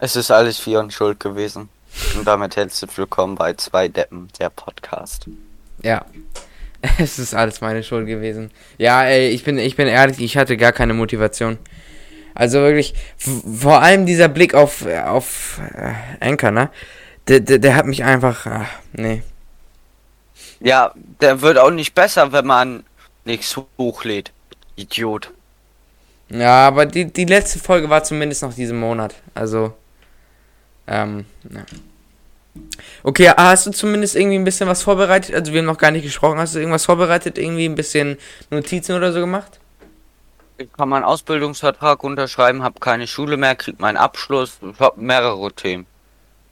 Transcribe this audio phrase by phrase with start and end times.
[0.00, 1.68] Es ist alles Fion schuld gewesen.
[2.16, 5.26] Und damit herzlich willkommen bei Zwei Deppen, der Podcast.
[5.82, 6.04] Ja.
[7.00, 8.52] Es ist alles meine Schuld gewesen.
[8.76, 11.58] Ja, ey, ich bin, ich bin ehrlich, ich hatte gar keine Motivation.
[12.34, 16.70] Also wirklich, vor allem dieser Blick auf, auf äh, Anchor, ne?
[17.26, 19.24] Der, der, der hat mich einfach, ach, nee.
[20.60, 22.84] Ja, der wird auch nicht besser, wenn man
[23.24, 24.30] nichts hochlädt.
[24.76, 25.32] Idiot.
[26.28, 29.16] Ja, aber die, die letzte Folge war zumindest noch diesen Monat.
[29.34, 29.74] Also,
[30.88, 31.64] ähm, ja.
[33.02, 35.34] Okay, hast du zumindest irgendwie ein bisschen was vorbereitet?
[35.34, 36.38] Also, wir haben noch gar nicht gesprochen.
[36.38, 37.38] Hast du irgendwas vorbereitet?
[37.38, 38.18] Irgendwie ein bisschen
[38.50, 39.60] Notizen oder so gemacht?
[40.56, 44.58] Ich kann meinen Ausbildungsvertrag unterschreiben, habe keine Schule mehr, krieg meinen Abschluss.
[44.60, 45.86] Ich habe mehrere Themen.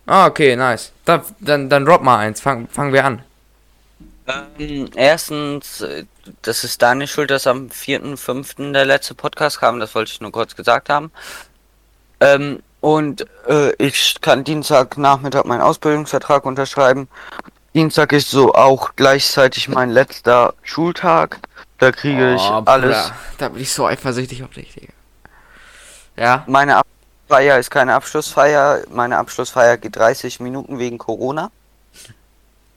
[0.06, 0.92] Ah, okay, nice.
[1.04, 2.40] Da, dann, dann drop mal eins.
[2.40, 3.22] Fang, fangen wir an.
[4.28, 6.04] Ähm, erstens, äh,
[6.42, 8.72] das ist deine Schuld, dass am 4.5.
[8.72, 11.10] der letzte Podcast kam, das wollte ich nur kurz gesagt haben.
[12.20, 17.08] Ähm, und äh, ich kann Dienstagnachmittag meinen Ausbildungsvertrag unterschreiben.
[17.74, 21.40] Dienstag ist so auch gleichzeitig mein letzter Schultag.
[21.78, 22.96] Da kriege ich Oh, alles.
[22.96, 24.92] Bruder, Da bin ich so eifersüchtig auf dich, Digga.
[26.16, 26.44] Ja?
[26.46, 28.84] Meine Abschlussfeier ist keine Abschlussfeier.
[28.92, 31.50] Meine Abschlussfeier geht 30 Minuten wegen Corona.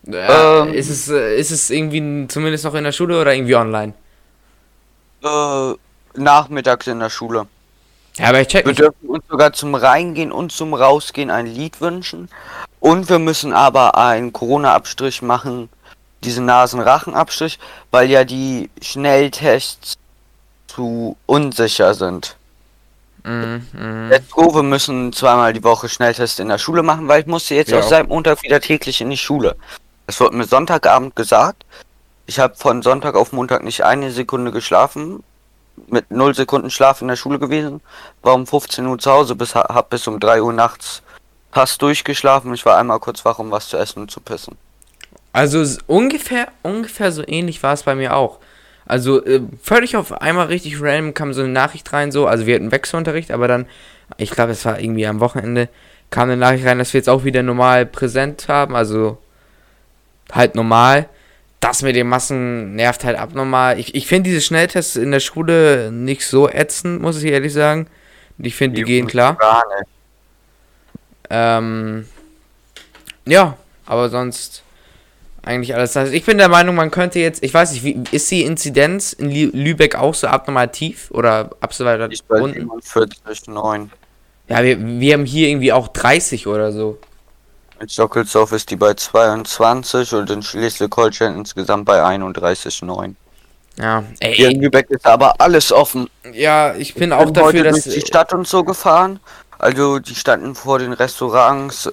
[0.07, 0.73] ja Ähm.
[0.73, 3.93] ist, es, äh, ist es irgendwie zumindest noch in der Schule oder irgendwie online?
[5.23, 5.73] Äh,
[6.15, 7.45] nachmittags in der Schule.
[8.20, 8.80] Ja, aber ich check Wir nicht.
[8.80, 12.30] dürfen uns sogar zum Reingehen und zum Rausgehen ein Lied wünschen.
[12.80, 15.70] Und wir müssen aber einen Corona-Abstrich machen,
[16.23, 17.59] diesen Nasenrachenabstrich,
[17.92, 19.98] weil ja die Schnelltests
[20.67, 22.36] zu unsicher sind.
[23.23, 24.08] Mhm.
[24.09, 27.56] Let's go, wir müssen zweimal die Woche Schnelltests in der Schule machen, weil ich musste
[27.56, 27.80] jetzt Ja.
[27.80, 29.56] auch seit Montag wieder täglich in die Schule.
[30.08, 31.66] Das wurde mir Sonntagabend gesagt.
[32.26, 35.23] Ich habe von Sonntag auf Montag nicht eine Sekunde geschlafen.
[35.88, 37.81] Mit null Sekunden Schlaf in der Schule gewesen.
[38.22, 41.02] War um 15 Uhr zu Hause, bis, hab bis um 3 Uhr nachts
[41.52, 42.54] fast durchgeschlafen.
[42.54, 44.58] Ich war einmal kurz wach, um was zu essen und zu pissen.
[45.31, 48.39] Also ungefähr, ungefähr so ähnlich war es bei mir auch.
[48.86, 52.55] Also äh, völlig auf einmal richtig random kam so eine Nachricht rein, so, also wir
[52.55, 53.67] hatten Wechselunterricht, aber dann,
[54.17, 55.70] ich glaube, es war irgendwie am Wochenende,
[56.09, 59.20] kam eine Nachricht rein, dass wir jetzt auch wieder normal präsent haben, also
[60.31, 61.08] halt normal.
[61.59, 63.80] Das mit den Massen nervt halt abnormal.
[63.80, 67.87] Ich, ich finde diese Schnelltests in der Schule nicht so ätzend, muss ich ehrlich sagen.
[68.37, 69.37] Ich finde, die gehen klar.
[71.30, 72.08] Ähm,
[73.25, 74.64] ja, aber sonst
[75.43, 75.95] eigentlich alles.
[75.98, 79.14] Also ich bin der Meinung, man könnte jetzt, ich weiß nicht, wie, ist die Inzidenz
[79.14, 81.99] in Lü Lübeck auch so abnormal tief oder absolut
[82.30, 82.69] unten?
[82.69, 83.89] 47,9.
[84.48, 86.98] Ja, wir, wir haben hier irgendwie auch 30 oder so.
[87.80, 93.16] In Stockelsdorf ist die bei 22 und in Schleswig-Holstein insgesamt bei 31,9.
[93.78, 96.10] Ja, Hier in ey, Lübeck ist aber alles offen.
[96.34, 97.84] ja, ich bin Ich auch bin dafür, dass.
[97.94, 99.20] die Stadt und so gefahren.
[99.58, 101.92] Also die standen vor den Restaurants äh,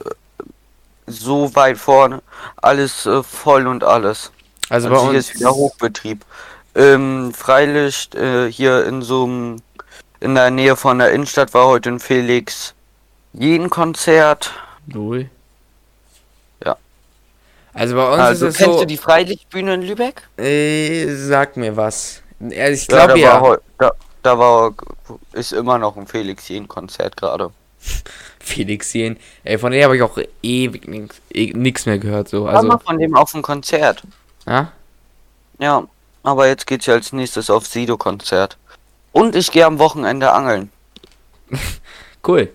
[1.07, 2.23] so weit vorne.
[2.57, 4.33] Alles äh, voll und alles.
[4.69, 5.19] Also Also, bei hier uns.
[5.19, 6.25] ist wieder Hochbetrieb.
[6.75, 9.63] Ähm, Freilicht äh, hier in so einem
[10.21, 12.75] in der Nähe von der Innenstadt war heute ein Felix
[13.33, 14.53] jeden Konzert.
[14.87, 15.31] Null.
[17.77, 18.81] Also bei uns Also ist es kennst so.
[18.81, 20.23] du die Freilichtbühne in Lübeck?
[20.39, 22.23] Äh, sag mir was.
[22.51, 23.59] Ich Ja, glaube da ja.
[23.79, 23.93] da,
[24.23, 24.73] da war
[25.33, 27.51] ist immer noch ein Felix jeden Konzert gerade.
[28.41, 29.19] Felix Jen.
[29.45, 32.29] Ey, von dem habe ich auch ewig nichts nix mehr gehört.
[32.29, 32.45] So.
[32.45, 34.03] War mal Also, von dem auf ein Konzert.
[34.47, 34.73] ja?
[35.59, 35.87] Ja,
[36.23, 38.57] aber jetzt geht's ja als nächstes auf Sido-Konzert.
[39.13, 40.71] Und ich gehe am Wochenende angeln.
[42.27, 42.51] Cool.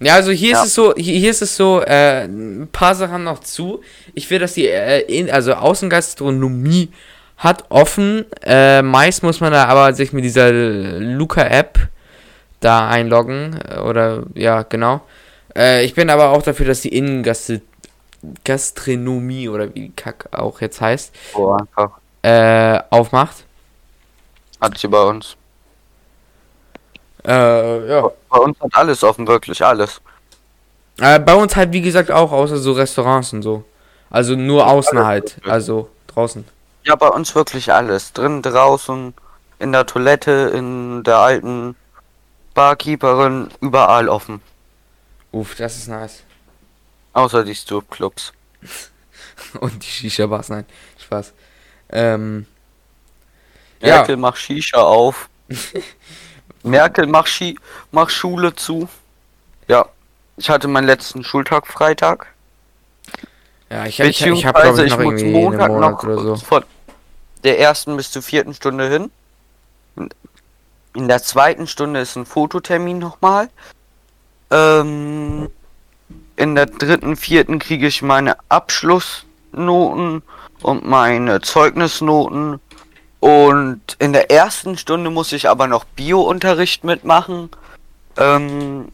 [0.00, 0.60] Ja, also hier Ja.
[0.62, 3.82] ist es so, hier, hier ist es so, äh, ein paar Sachen noch zu.
[4.14, 6.90] Ich will, dass die, äh, in, also Außengastronomie
[7.36, 8.24] hat offen.
[8.42, 11.88] Äh, meist muss man da aber sich mit dieser Luca-App
[12.60, 13.58] da einloggen.
[13.68, 15.00] äh, Oder, ja, genau.
[15.56, 21.12] Äh, ich bin aber auch dafür, dass die Innengastronomie oder wie Kack auch jetzt heißt,
[21.34, 21.98] Oh, einfach.
[22.22, 23.44] äh, aufmacht.
[24.60, 25.36] Hat sie bei uns.
[27.28, 28.10] Äh, ja.
[28.30, 30.00] Bei uns hat alles offen, wirklich alles.
[30.98, 33.64] Äh, bei uns halt, wie gesagt, auch, außer so Restaurants und so.
[34.08, 35.36] Also nur außen halt.
[35.44, 36.46] Also draußen.
[36.84, 38.14] Ja, bei uns wirklich alles.
[38.14, 39.12] Drin, draußen,
[39.58, 41.76] in der Toilette, in der alten
[42.54, 44.40] Barkeeperin, überall offen.
[45.30, 46.22] Uff, das ist nice.
[47.12, 48.32] Außer die Stripclubs.
[49.60, 50.64] Und die Shisha-Bars, nein.
[50.98, 51.34] Spaß.
[51.90, 52.46] Ähm.
[53.80, 53.96] Ja.
[53.96, 55.28] Merkel, mach Shisha auf.
[56.62, 57.58] Merkel, mach, Schi
[57.90, 58.88] mach Schule zu.
[59.68, 59.86] Ja,
[60.36, 62.26] ich hatte meinen letzten Schultag Freitag.
[63.70, 66.18] Ja, ich, ich, ich habe, glaube ich, noch muss irgendwie einen Montag Monat noch oder
[66.18, 66.36] so.
[66.36, 66.64] von
[67.44, 69.10] der ersten bis zur vierten Stunde hin.
[70.94, 73.50] In der zweiten Stunde ist ein Fototermin nochmal.
[74.50, 75.50] Ähm,
[76.36, 80.22] in der dritten, vierten kriege ich meine Abschlussnoten
[80.62, 82.60] und meine Zeugnisnoten.
[83.20, 87.50] Und in der ersten Stunde muss ich aber noch Bio-Unterricht mitmachen.
[88.16, 88.92] Ähm,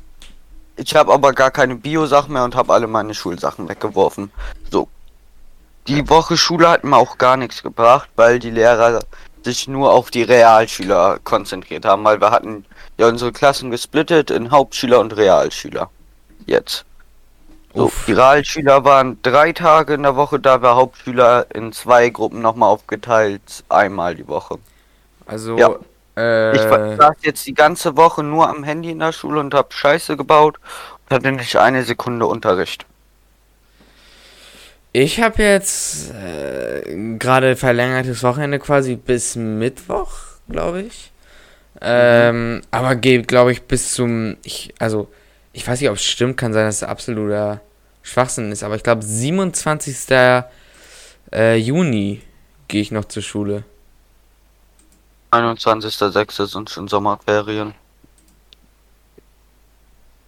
[0.77, 4.31] ich habe aber gar keine Bio-Sachen mehr und habe alle meine Schulsachen weggeworfen.
[4.71, 4.89] So.
[5.87, 9.01] Die Woche Schule hat mir auch gar nichts gebracht, weil die Lehrer
[9.45, 12.65] sich nur auf die Realschüler konzentriert haben, weil wir hatten
[12.97, 15.91] ja unsere Klassen gesplittet in Hauptschüler und Realschüler.
[16.47, 16.87] Jetzt.
[17.75, 22.41] So, die Realschüler waren drei Tage in der Woche, da wir Hauptschüler in zwei Gruppen
[22.41, 24.59] nochmal aufgeteilt, einmal die Woche.
[25.27, 25.75] Also, Ja.
[26.17, 29.55] äh, Ich war- saß jetzt die ganze Woche nur am Handy in der Schule und
[29.55, 30.61] hab Scheiße gebaut
[31.09, 32.87] und hatte nicht eine Sekunde Unterricht.
[34.97, 40.13] ich habe jetzt äh, gerade verlängertes Wochenende quasi bis Mittwoch,
[40.49, 41.11] glaube ich.
[41.81, 45.09] Ähm, aber geht, glaube ich, bis zum, ich, also,
[45.55, 47.61] ich weiß nicht, ob es stimmt, kann sein, dass es absoluter
[48.03, 50.11] Schwachsinn ist, aber ich glaube, 27.
[51.33, 52.21] Äh, Juni
[52.69, 53.65] gehe ich noch zur Schule.
[55.31, 56.47] 21.06.
[56.47, 57.75] sind schon Sommerferien.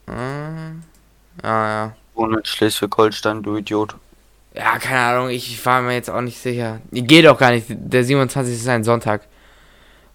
[0.06, 0.72] Ah,
[1.42, 1.96] ah ja.
[2.14, 3.96] Ohne Schleswig-Holstein, du Idiot.
[4.54, 6.80] Ja, keine Ahnung, ich war mir jetzt auch nicht sicher.
[6.92, 8.54] Geht auch gar nicht, der 27.
[8.54, 9.26] ist ein Sonntag.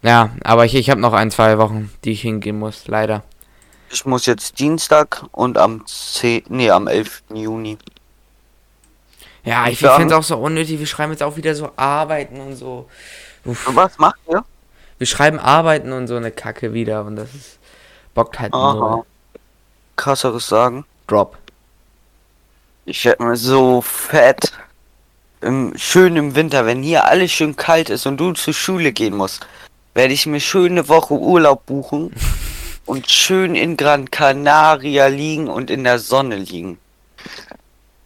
[0.01, 3.23] Ja, aber ich, ich habe noch ein, zwei Wochen, die ich hingehen muss, leider.
[3.93, 6.43] Ich muss jetzt Dienstag und am 10.
[6.47, 7.23] Nee, am 11.
[7.33, 7.77] Juni.
[9.43, 10.79] Ja, ich finde es auch so unnötig.
[10.79, 12.87] Wir schreiben jetzt auch wieder so Arbeiten und so.
[13.43, 13.67] Uff.
[13.67, 14.45] Und was macht ihr?
[14.97, 17.59] Wir schreiben Arbeiten und so eine Kacke wieder und das ist.
[18.13, 18.73] Bockt halt Aha.
[18.73, 19.05] nur.
[19.95, 20.85] Krasseres sagen.
[21.07, 21.37] Drop.
[22.85, 24.53] Ich hätte mir so fett.
[25.41, 29.17] Im, schön im Winter, wenn hier alles schön kalt ist und du zur Schule gehen
[29.17, 29.45] musst,
[29.95, 32.13] werde ich mir schön eine Woche Urlaub buchen
[32.91, 36.77] und schön in Gran Canaria liegen und in der Sonne liegen.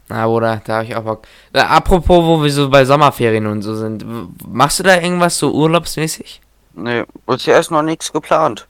[0.09, 0.61] Na, oder?
[0.63, 1.23] Da habe ich auch Bock.
[1.53, 4.05] Apropos, wo wir so bei Sommerferien und so sind.
[4.47, 6.39] Machst du da irgendwas so urlaubsmäßig?
[6.75, 8.67] Nee, bisher ist noch nichts geplant.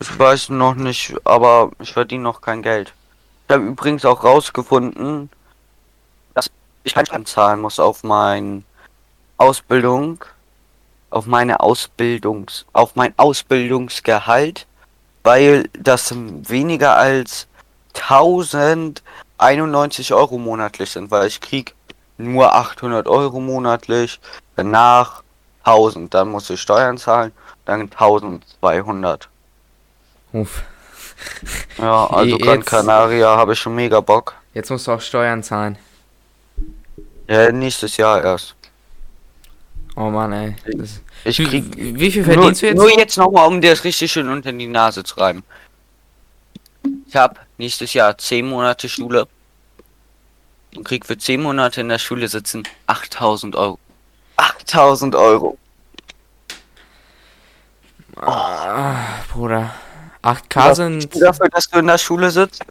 [0.00, 2.94] Ich weiß noch nicht, aber ich verdiene noch kein Geld.
[3.48, 5.28] Ich habe übrigens auch rausgefunden,
[6.32, 6.48] dass
[6.84, 8.64] ich kein Steuern zahlen muss auf mein
[9.36, 10.24] Ausbildung,
[11.12, 14.66] auf meine Ausbildungs, auf mein Ausbildungsgehalt,
[15.22, 17.46] weil das weniger als
[17.94, 21.74] 1091 Euro monatlich sind, weil ich krieg
[22.18, 24.20] nur 800 Euro monatlich,
[24.56, 25.22] danach
[25.64, 27.32] 1000, dann muss ich Steuern zahlen,
[27.64, 29.28] dann 1200.
[30.32, 30.62] Uff.
[31.78, 34.34] Ja, also Gran Jetzt- Canaria habe ich schon mega Bock.
[34.54, 35.78] Jetzt musst du auch Steuern zahlen.
[37.28, 38.54] Ja, nächstes Jahr erst.
[39.96, 40.56] Oh Mann, ey.
[40.76, 42.76] Das, Ich wie, krieg wie viel nur, verdienst du jetzt?
[42.78, 45.44] nur jetzt nochmal, um dir das richtig schön unter die Nase zu reiben.
[47.06, 49.28] Ich habe nächstes Jahr 10 Monate Schule
[50.74, 53.78] und krieg für 10 Monate in der Schule sitzen 8000 Euro.
[54.36, 55.58] 8000 Euro.
[58.16, 59.74] Ah, Bruder.
[60.22, 61.20] 8K Was sind.
[61.22, 62.62] dafür, dass du in der Schule sitzt?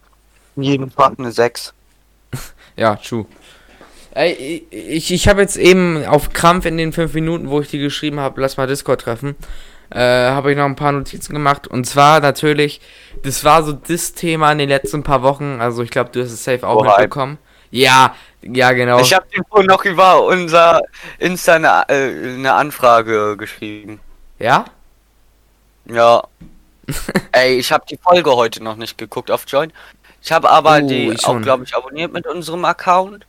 [0.55, 1.73] Jeden Tag eine 6.
[2.77, 3.25] Ja, true.
[4.13, 7.79] Ey, ich, ich habe jetzt eben auf Krampf in den fünf Minuten, wo ich dir
[7.79, 9.35] geschrieben habe, lass mal Discord treffen,
[9.89, 11.67] äh, habe ich noch ein paar Notizen gemacht.
[11.67, 12.81] Und zwar natürlich,
[13.23, 15.59] das war so das Thema in den letzten paar Wochen.
[15.61, 16.97] Also ich glaube, du hast es safe auch Oha.
[16.97, 17.37] mitbekommen.
[17.71, 18.99] Ja, ja, genau.
[18.99, 20.81] Ich habe dir vorhin noch über unser
[21.19, 24.01] Insta eine, äh, eine Anfrage geschrieben.
[24.39, 24.65] Ja?
[25.85, 26.23] Ja.
[27.31, 29.71] Ey, ich habe die Folge heute noch nicht geguckt auf Join.
[30.21, 33.25] Ich habe aber Oh, die ich auch, glaube ich, abonniert mit unserem Account,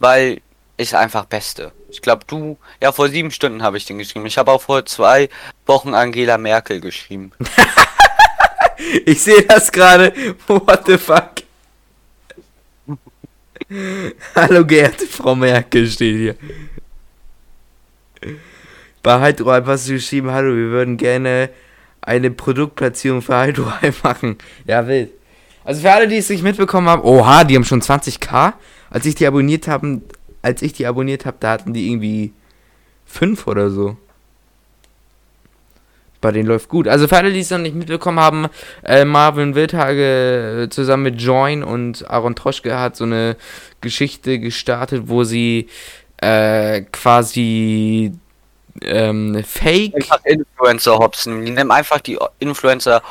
[0.00, 0.40] weil
[0.76, 1.72] ist einfach Beste.
[1.90, 4.26] Ich glaube, du, ja, vor sieben Stunden habe ich den geschrieben.
[4.26, 5.28] Ich habe auch vor zwei
[5.66, 7.30] Wochen Angela Merkel geschrieben.
[9.04, 10.12] Ich sehe das gerade.
[10.46, 11.32] What the fuck?
[14.34, 16.34] Hallo geehrte Frau Merkel steht hier.
[19.02, 21.50] Bei Hydroheim hast du geschrieben, hallo, wir würden gerne
[22.00, 24.38] eine Produktplatzierung für Hydroheim machen.
[24.66, 25.12] Ja, wild.
[25.64, 28.54] Also für alle, die es nicht mitbekommen haben, oha, die haben schon 20k.
[28.90, 30.02] Als ich die abonniert haben,
[30.42, 32.32] als ich die abonniert habe, da hatten die irgendwie
[33.06, 33.96] 5 oder so.
[36.20, 36.86] Bei denen läuft gut.
[36.86, 38.48] Also für alle, die es noch nicht mitbekommen haben,
[38.84, 43.36] äh, Marvin Wildhage äh, zusammen mit Join und Aaron Troschke hat so eine
[43.80, 45.68] Geschichte gestartet, wo sie
[46.18, 48.12] äh, quasi
[48.82, 49.94] ähm, Fake.
[49.94, 51.44] Einfach Influencer hopsen.
[51.44, 53.02] Die nehmen einfach die Influencer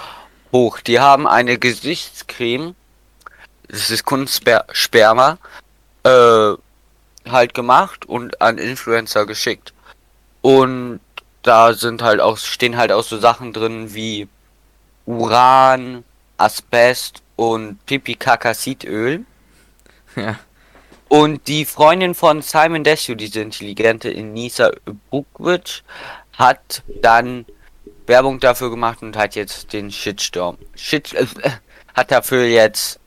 [0.51, 0.79] hoch.
[0.79, 2.75] Die haben eine Gesichtscreme.
[3.67, 5.37] Das ist Kunstsperma.
[6.09, 6.57] Äh,
[7.29, 9.73] halt gemacht und an Influencer geschickt.
[10.41, 10.99] Und
[11.43, 14.27] da sind halt auch, stehen halt auch so Sachen drin wie
[15.05, 16.03] Uran,
[16.37, 19.25] Asbest und Pipi-Kakasidöl.
[20.15, 20.39] Ja.
[21.07, 24.71] Und die Freundin von Simon Desue, diese intelligente Inisa
[25.09, 25.83] Bukvic,
[26.33, 27.45] hat dann
[28.07, 30.57] Werbung dafür gemacht und hat jetzt den Shitstorm.
[30.75, 31.25] Shit, äh,
[31.95, 32.99] hat dafür jetzt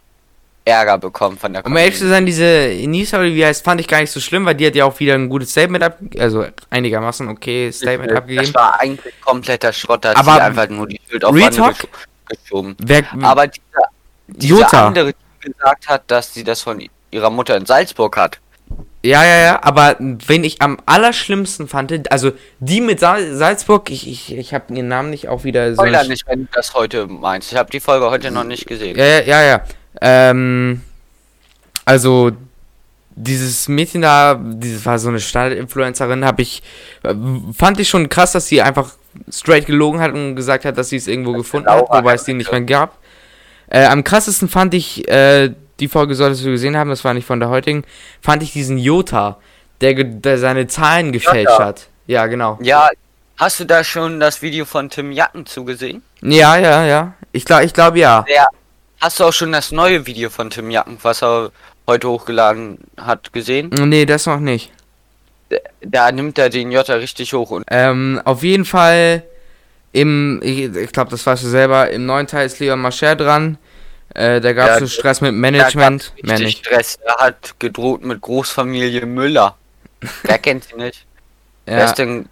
[0.64, 2.70] Ärger bekommen von der Um ehrlich zu sein, diese
[3.14, 5.14] oder wie heißt, fand ich gar nicht so schlimm, weil die hat ja auch wieder
[5.14, 8.54] ein gutes Statement ab, also einigermaßen okay Statement Das abgegeben.
[8.54, 11.62] war eigentlich kompletter Schrott, da hat Aber sie einfach nur die Schuld auf Real andere
[11.72, 11.76] Talk?
[12.28, 12.76] gesch- geschoben.
[12.78, 13.64] Wer, Aber dieser,
[14.28, 14.86] dieser Jota.
[14.86, 18.38] andere, die gesagt hat, dass sie das von ihrer Mutter in Salzburg hat.
[19.04, 24.08] Ja, ja, ja, aber wen ich am allerschlimmsten fand, also die mit Sal Salzburg, ich,
[24.08, 25.82] ich, ich habe ihren Namen nicht auch wieder so.
[25.82, 27.50] Spoiler nicht, wenn du das heute meinst.
[27.50, 28.96] Ich habe die Folge heute noch nicht gesehen.
[28.96, 29.60] Ja, ja, ja, ja.
[30.00, 30.82] Ähm,
[31.84, 32.32] also
[33.14, 36.62] dieses Mädchen da, dieses war so eine Standard-Influencerin, habe ich,
[37.02, 37.14] äh,
[37.56, 38.92] fand ich schon krass, dass sie einfach
[39.30, 42.24] straight gelogen hat und gesagt hat, dass sie es irgendwo gefunden hat, Laura wobei es
[42.24, 42.98] die nicht mehr gab.
[43.68, 47.26] Äh, am krassesten fand ich, äh, die Folge solltest du gesehen haben, das war nicht
[47.26, 47.84] von der heutigen,
[48.20, 49.38] fand ich diesen Jota,
[49.80, 51.64] der, der seine Zahlen gefälscht Jota.
[51.64, 51.88] hat.
[52.06, 52.58] Ja, genau.
[52.62, 52.88] Ja,
[53.36, 56.02] hast du da schon das Video von Tim Jacken zugesehen?
[56.22, 57.14] Ja, ja, ja.
[57.32, 58.24] Ich glaube, ich glaube ja.
[58.28, 58.46] Der,
[59.02, 61.50] hast du auch schon das neue Video von Tim Jacken, was er
[61.86, 63.68] heute hochgeladen hat, gesehen?
[63.70, 64.70] Nee, das noch nicht.
[65.82, 69.24] Da nimmt er den Jota richtig hoch und Ähm, auf jeden Fall
[69.92, 73.58] im, ich, ich glaube, das weißt du selber, im neuen Teil ist Leon Mascher dran.
[74.14, 76.12] Äh, da gab es Ja, so Stress mit Management.
[76.16, 76.48] hat Mehr.
[76.48, 76.98] Stress.
[77.04, 79.56] Er hat gedroht mit Großfamilie Müller.
[80.22, 81.04] Wer kennt sie nicht?
[81.66, 81.84] Wer Ja.
[81.86, 82.26] ist denn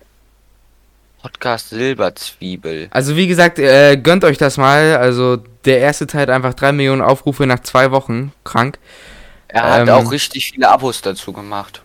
[1.23, 2.89] Podcast Silberzwiebel?
[2.91, 4.97] Also wie gesagt, äh, gönnt euch das mal.
[4.97, 8.33] Also der erste Teil hat einfach 3 Millionen Aufrufe nach zwei Wochen.
[8.45, 8.79] Krank.
[9.49, 11.83] Er hat Ähm, auch richtig viele Abos dazu gemacht.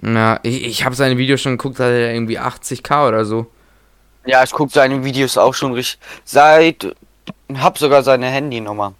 [0.00, 3.46] Na, ich, ich habe seine Videos schon geguckt, da hat er irgendwie 80k oder so.
[4.26, 6.00] Ja, ich gucke seine Videos auch schon richtig.
[6.24, 6.94] Seit.
[7.54, 8.94] Hab sogar seine Handynummer.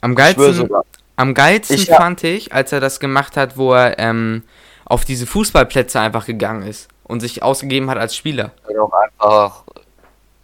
[0.00, 0.68] Am geilsten,
[1.16, 4.44] am geilsten Ich fand ich, als er das gemacht hat, wo er ähm,
[4.84, 8.52] auf diese Fußballplätze einfach gegangen ist und sich ausgegeben hat als Spieler.
[8.80, 9.64] Auch einfach.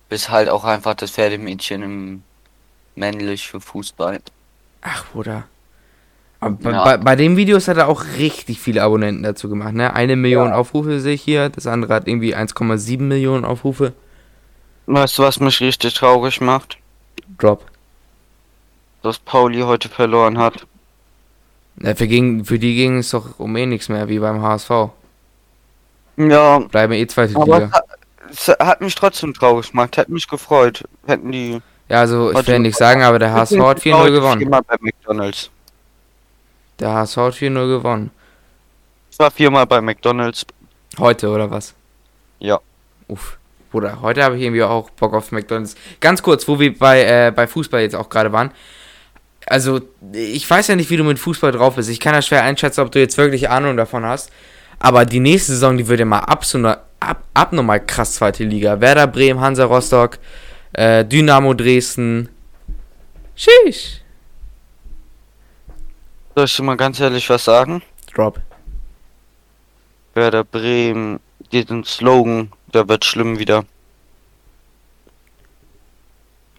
[0.08, 2.22] Bis halt auch einfach das Pferdemädchen im
[2.94, 4.20] männlichen Fußball.
[4.82, 5.44] Ach, Bruder.
[6.38, 6.84] Aber bei, Ja.
[6.84, 9.94] bei, bei den Videos hat er auch richtig viele Abonnenten dazu gemacht, ne?
[9.94, 13.94] Eine Million Aufrufe sehe ich hier, das andere hat irgendwie 1,7 Millionen Aufrufe.
[14.86, 16.78] Weißt du, was mich richtig traurig macht?
[17.38, 17.64] Drop.
[19.02, 20.66] Dass Pauli heute verloren hat.
[21.80, 24.70] Ja, für, ging, für die ging es doch um eh nichts mehr, wie beim HSV.
[26.16, 27.84] Ja, Bleiben eh zweite aber es hat,
[28.30, 29.96] es hat mich trotzdem traurig gemacht.
[29.96, 30.84] Hätte mich gefreut.
[31.06, 31.60] Hätten die.
[31.88, 34.40] Ja, also ich will nichts sagen, aber der HSV hat 4-0 gewonnen.
[34.40, 35.50] Viermal bei McDonalds.
[36.80, 38.10] Der HSV hat 4-0 gewonnen.
[39.10, 40.44] Ich war viermal bei McDonalds.
[40.98, 41.74] Heute, oder was?
[42.38, 42.60] Ja.
[43.08, 43.38] Uff.
[43.70, 45.74] Bruder, heute habe ich irgendwie auch Bock auf McDonalds.
[46.00, 48.50] Ganz kurz, wo wir bei, äh, bei Fußball jetzt auch gerade waren.
[49.46, 49.80] Also,
[50.12, 51.88] ich weiß ja nicht, wie du mit Fußball drauf bist.
[51.88, 54.30] Ich kann ja schwer einschätzen, ob du jetzt wirklich Ahnung davon hast.
[54.78, 58.80] Aber die nächste Saison, die wird ja mal absonder, ab, abnormal krass zweite Liga.
[58.80, 60.18] Werder Bremen, Hansa Rostock,
[60.72, 62.28] äh, Dynamo Dresden.
[63.34, 64.00] Sheesh.
[66.34, 67.82] Soll ich dir mal ganz ehrlich was sagen?
[68.14, 68.40] Drop.
[70.14, 71.20] Werder Bremen,
[71.52, 73.64] diesen Slogan, der wird schlimm wieder.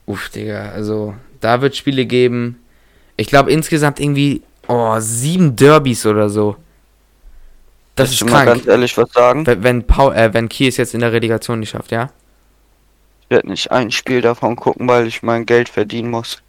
[0.05, 2.59] Uff, Digga, also da wird Spiele geben.
[3.17, 6.55] Ich glaube insgesamt irgendwie, oh, sieben Derbys oder so.
[7.97, 8.59] Das ich ist mal krank.
[8.59, 9.45] ganz ehrlich was sagen?
[9.45, 12.09] Wenn, wenn, Paul, äh, wenn Kiel es jetzt in der Relegation nicht schafft, ja?
[13.21, 16.41] Ich werde nicht ein Spiel davon gucken, weil ich mein Geld verdienen muss.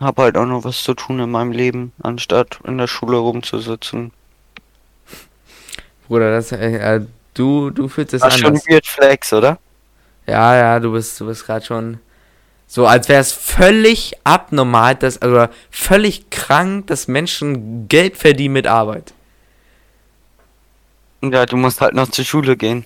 [0.00, 4.12] Hab halt auch noch was zu tun in meinem Leben, anstatt in der Schule rumzusitzen.
[6.08, 8.66] Bruder, das, äh, äh, du, du fühlst es ist schon anders.
[8.68, 9.58] Weird Flex, oder?
[10.26, 12.00] Ja, ja, du bist, du bist gerade schon
[12.66, 18.66] so, als wäre es völlig abnormal, dass, also völlig krank, dass Menschen Geld verdienen mit
[18.66, 19.14] Arbeit.
[21.32, 22.84] Ja, du musst halt noch zur Schule gehen.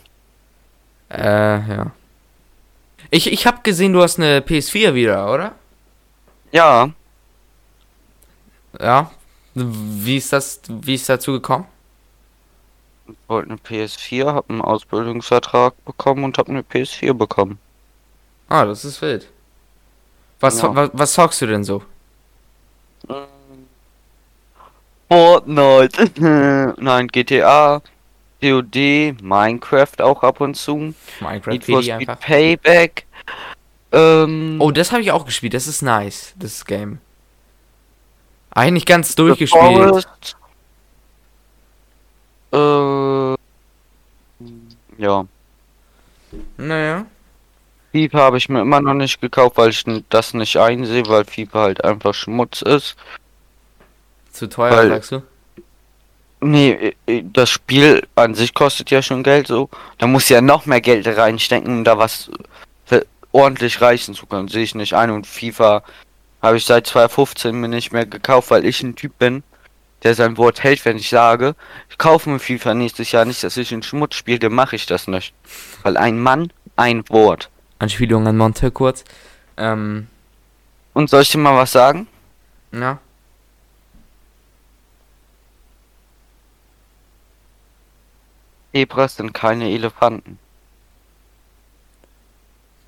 [1.10, 1.90] Äh, ja.
[3.10, 5.52] Ich, ich habe gesehen, du hast eine PS4 wieder, oder?
[6.52, 6.90] Ja,
[8.80, 9.10] Ja.
[9.54, 11.66] Wie ist das, wie ist dazu gekommen?
[13.08, 17.58] ich wollte eine PS4, hab einen Ausbildungsvertrag bekommen und hab eine PS4 bekommen.
[18.48, 19.28] Ah, das ist wild.
[20.40, 20.76] Was, Genau.
[20.76, 21.82] was, was zockst du denn so?
[25.08, 26.10] Fortnite,
[26.78, 27.80] nein, GTA,
[28.40, 32.20] COD, Minecraft auch ab und zu, Minecraft Need for Speed einfach.
[32.20, 33.06] Payback,
[33.92, 35.54] ähm, Oh, das habe ich auch gespielt.
[35.54, 36.98] Das ist nice, das Game.
[38.50, 40.06] Eigentlich ganz durchgespielt.
[42.52, 43.34] Äh,
[44.98, 45.26] ja,
[46.56, 47.06] Naja.
[47.92, 51.60] FIFA habe ich mir immer noch nicht gekauft, weil ich das nicht einsehe, weil FIFA
[51.60, 52.96] halt einfach Schmutz ist.
[54.32, 55.22] Zu teuer, Weil- sagst du?
[56.40, 59.68] Nee, äh, das Spiel an sich kostet ja schon Geld so.
[59.98, 62.30] Da muss ja noch mehr Geld reinstecken, um da was
[62.84, 64.48] für ordentlich reißen zu können.
[64.48, 65.10] Sehe ich nicht ein.
[65.10, 65.82] Und FIFA
[66.40, 69.42] habe ich seit 2015 mir nicht mehr gekauft, weil ich ein Typ bin,
[70.04, 71.56] der sein Wort hält, wenn ich sage,
[71.90, 74.86] ich kaufe mir FIFA nächstes Jahr nicht, dass ich in Schmutz spiele, dann mache ich
[74.86, 75.34] das nicht.
[75.82, 77.50] Weil ein Mann, ein Wort.
[77.80, 79.04] Anspielung an Monte kurz.
[79.56, 80.06] Ähm,
[80.94, 82.06] Und soll ich dir mal was sagen?
[82.72, 82.98] ja.
[88.78, 90.38] Zebras sind keine Elefanten.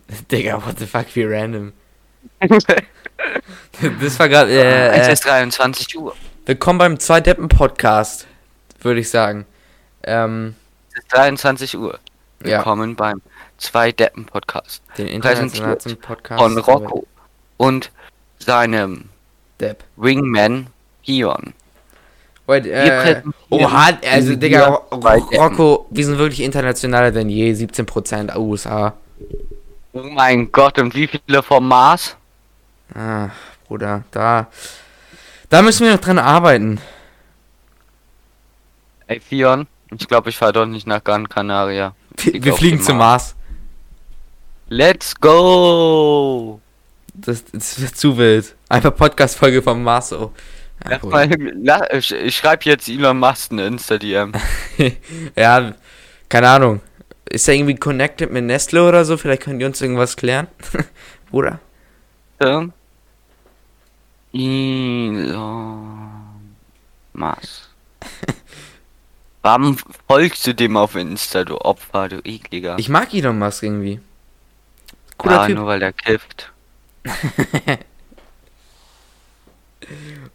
[0.31, 1.73] Digga, what the fuck, wie random.
[4.01, 6.15] Das war gerade, es äh, äh, ist 23 Uhr.
[6.47, 8.27] willkommen beim Zwei-Deppen-Podcast,
[8.81, 9.47] würde ich sagen.
[10.05, 10.55] Ähm,
[10.93, 11.99] Es ist 23 Uhr.
[12.45, 13.21] ja, Willkommen beim
[13.59, 16.41] Zwei Deppen Podcast den internationalen Podcast.
[16.41, 17.07] von Rocco
[17.57, 17.91] und
[18.39, 19.09] seinem
[19.59, 19.83] Depp.
[19.97, 20.69] Wingman
[21.05, 21.53] Pion.
[22.51, 28.95] Wait, Wir äh, oha, also, Digga, Rocco, wir sind wirklich internationaler denn je, 17% USA.
[29.93, 32.17] Oh mein Gott, und wie viele vom Mars?
[32.93, 33.29] Ah,
[33.69, 34.49] Bruder, da,
[35.49, 36.81] da müssen wir noch dran arbeiten.
[39.07, 41.95] Ey, Pion, ich glaube, ich fahre doch nicht nach Gran Canaria.
[42.17, 43.37] Wir, Flieg wir fliegen zum Mars.
[44.69, 46.61] Let's go!
[47.15, 48.57] Das, das wird zu wild.
[48.69, 50.33] Einfach Podcast-Folge vom Mars, so.
[50.89, 54.33] Ja, mal, ich ich schreibe jetzt Elon Musk eine Insta-DM.
[55.37, 55.75] ja,
[56.29, 56.81] keine Ahnung.
[57.29, 59.17] Ist er irgendwie connected mit Nestle oder so?
[59.17, 60.49] Vielleicht können die uns irgendwas klären.
[61.31, 61.61] Bruder.
[62.41, 62.73] Ähm,
[64.33, 66.11] Elon
[67.13, 67.69] Musk.
[69.43, 69.77] Warum
[70.09, 72.79] folgst du dem auf Insta, du Opfer, du ekliger?
[72.79, 74.01] Ich mag Elon Musk irgendwie.
[75.19, 75.57] Cooler ja, Typ.
[75.57, 76.53] nur weil der kifft.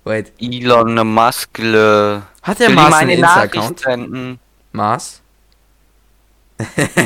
[0.06, 0.32] Wait.
[0.40, 1.60] Elon Musk.
[1.60, 4.40] Hat der Mars eine einen Insta-Account?
[4.72, 5.22] Mars?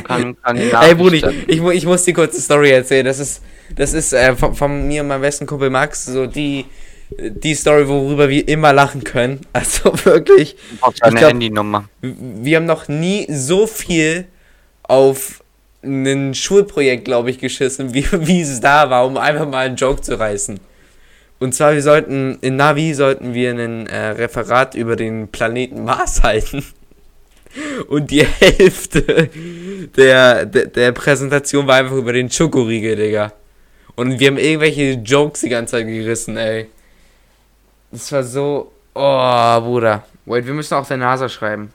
[0.04, 3.06] Kann, kann die Ey, Bruder, ich, ich, mu- ich muss die kurze Story erzählen.
[3.06, 3.42] Das ist,
[3.76, 6.66] das ist äh, von, von mir und meinem besten Kumpel Max so die,
[7.10, 9.42] die Story, worüber wir immer lachen können.
[9.54, 10.56] Also wirklich.
[10.82, 11.90] Auf glaub- Handynummer.
[12.02, 14.26] Wir haben noch nie so viel
[14.84, 15.42] auf
[15.84, 20.02] ein Schulprojekt, glaube ich, geschissen, wie, wie es da war, um einfach mal einen Joke
[20.02, 20.60] zu reißen.
[21.40, 26.22] Und zwar, wir sollten, in Navi sollten wir ein äh, Referat über den Planeten Mars
[26.24, 26.66] halten.
[27.88, 29.30] Und die Hälfte
[29.98, 33.34] der, der, der Präsentation war einfach über den Schokoriegel, Digga.
[33.96, 36.70] Und wir haben irgendwelche Jokes die ganze Zeit gerissen, ey.
[37.92, 38.72] Das war so.
[38.94, 40.06] Oh, Bruder.
[40.26, 41.74] Wait, wir müssen auch der NASA schreiben.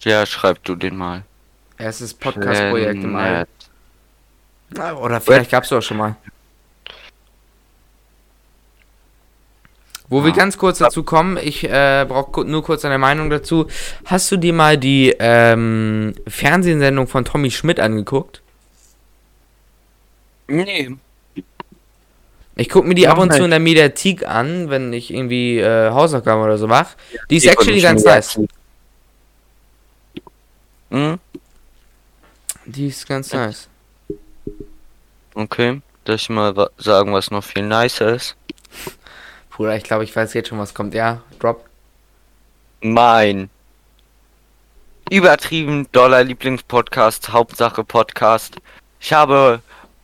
[0.00, 1.24] Ja, schreib du den mal.
[1.78, 3.46] Erstes Podcast-Projekt im All.
[4.78, 6.16] Ah, Oder vielleicht gab's auch schon mal.
[10.10, 10.36] Wo wir Ah.
[10.36, 13.66] ganz kurz dazu kommen, ich äh, brauche nur kurz eine Meinung dazu.
[14.06, 18.40] Hast du dir mal die ähm, Fernsehsendung von Tommy Schmidt angeguckt?
[20.46, 20.96] Nee.
[22.56, 23.44] Ich gucke mir die ab und zu nicht.
[23.44, 26.96] in der Mediathek an, wenn ich irgendwie äh, Hausaufgaben oder so mache.
[27.30, 28.34] Die ist Die actually ganz nice.
[28.34, 28.48] jetzt-
[30.90, 31.18] Hm?
[32.64, 33.68] Die ist ganz nice.
[35.34, 35.80] Okay.
[36.06, 38.34] Soll ich mal sagen, was noch viel nicer ist?
[39.58, 40.94] Bruder, ich glaube, ich weiß jetzt schon, was kommt.
[40.94, 41.64] Ja, drop.
[42.80, 43.50] Mein
[45.10, 48.58] übertrieben doller Lieblingspodcast, Hauptsache Podcast.
[49.00, 49.60] Ich habe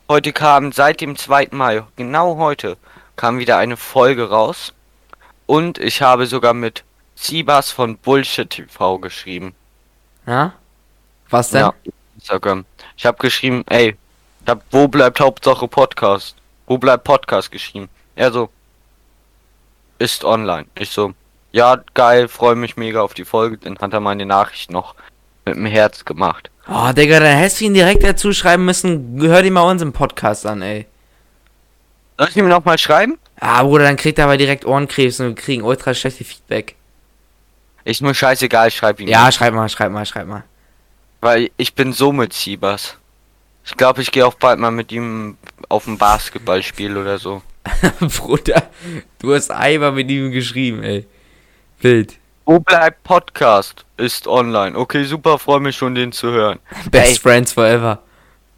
[0.09, 1.49] heute kam seit dem 2.
[1.51, 2.75] Mai, genau heute,
[3.15, 4.73] kam wieder eine Folge raus.
[5.45, 6.83] Und ich habe sogar mit
[7.15, 9.55] Sibas von Bullshit TV geschrieben.
[10.27, 10.51] Ja?
[11.29, 11.61] Was denn?
[11.61, 11.73] Ja,
[12.15, 12.65] Instagram.
[12.97, 13.95] Ich habe geschrieben, ey,
[14.45, 16.35] hab, wo bleibt Hauptsache Podcast?
[16.67, 17.87] Wo bleibt Podcast geschrieben?
[18.17, 18.49] Er so,
[19.99, 20.65] ist online.
[20.77, 21.13] Ich so,
[21.51, 23.57] ja, geil, freue mich mega auf die Folge.
[23.57, 24.95] Dann hat er meine Nachricht noch
[25.45, 26.49] mit dem Herz gemacht.
[26.67, 30.45] Oh, Digga, dann hättest du ihn direkt dazu schreiben müssen, hör dir mal unseren Podcast
[30.45, 30.87] an, ey.
[32.17, 33.19] Soll ich ihm noch mal schreiben?
[33.39, 36.75] Ah, Bruder, dann kriegt er aber direkt Ohrenkrebs und wir kriegen ultra schlechte Feedback.
[37.83, 39.09] Ist mir scheißegal, ich schreibe ihm.
[39.09, 40.43] Ja, schreib mal, schreib mal, schreib mal.
[41.21, 42.97] Weil ich bin so mit Sibas.
[43.63, 45.37] Ich glaube, ich gehe auch bald mal mit ihm
[45.69, 47.41] auf ein Basketballspiel oder so.
[47.99, 48.69] Bruder,
[49.19, 51.05] du hast einmal mit ihm geschrieben, ey.
[51.81, 52.15] Wild.
[52.45, 53.85] Wo bleibt Podcast?
[53.97, 54.77] Ist online.
[54.77, 56.59] Okay, super, freue mich schon, den zu hören.
[56.91, 57.19] Best Ey.
[57.19, 57.99] Friends Forever.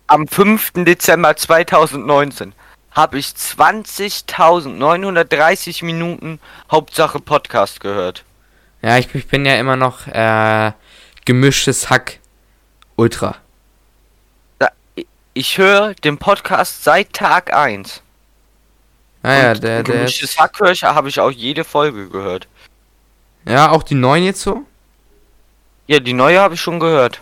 [0.07, 0.83] Am 5.
[0.85, 2.53] Dezember 2019
[2.91, 6.39] habe ich 20.930 Minuten
[6.71, 8.23] Hauptsache Podcast gehört.
[8.81, 10.71] Ja, ich, ich bin ja immer noch äh,
[11.25, 12.19] gemischtes Hack
[12.95, 13.35] Ultra.
[15.33, 18.01] ich höre den Podcast seit Tag 1.
[19.23, 19.95] Naja, Und der, der.
[19.95, 22.47] Gemischtes Hack höre ich, habe ich auch jede Folge gehört.
[23.45, 24.65] Ja, auch die neuen jetzt so?
[25.87, 27.21] Ja, die neue habe ich schon gehört.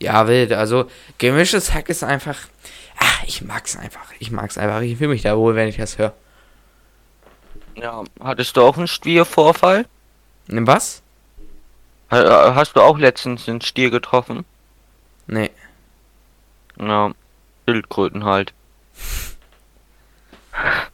[0.00, 0.52] Ja, wild.
[0.52, 2.36] Also, gemischtes Hack ist einfach.
[2.98, 4.04] Ach, ich mag's einfach.
[4.18, 4.80] Ich mag's einfach.
[4.80, 6.12] Ich fühle mich da wohl, wenn ich das höre.
[7.76, 9.86] Ja, hattest du auch einen Stiervorfall?
[10.48, 11.02] Ne, was?
[12.10, 14.44] Ha- Hast du auch letztens einen Stier getroffen?
[15.26, 15.50] Nee.
[16.78, 17.12] Ja,
[17.66, 18.52] Schildkröten halt.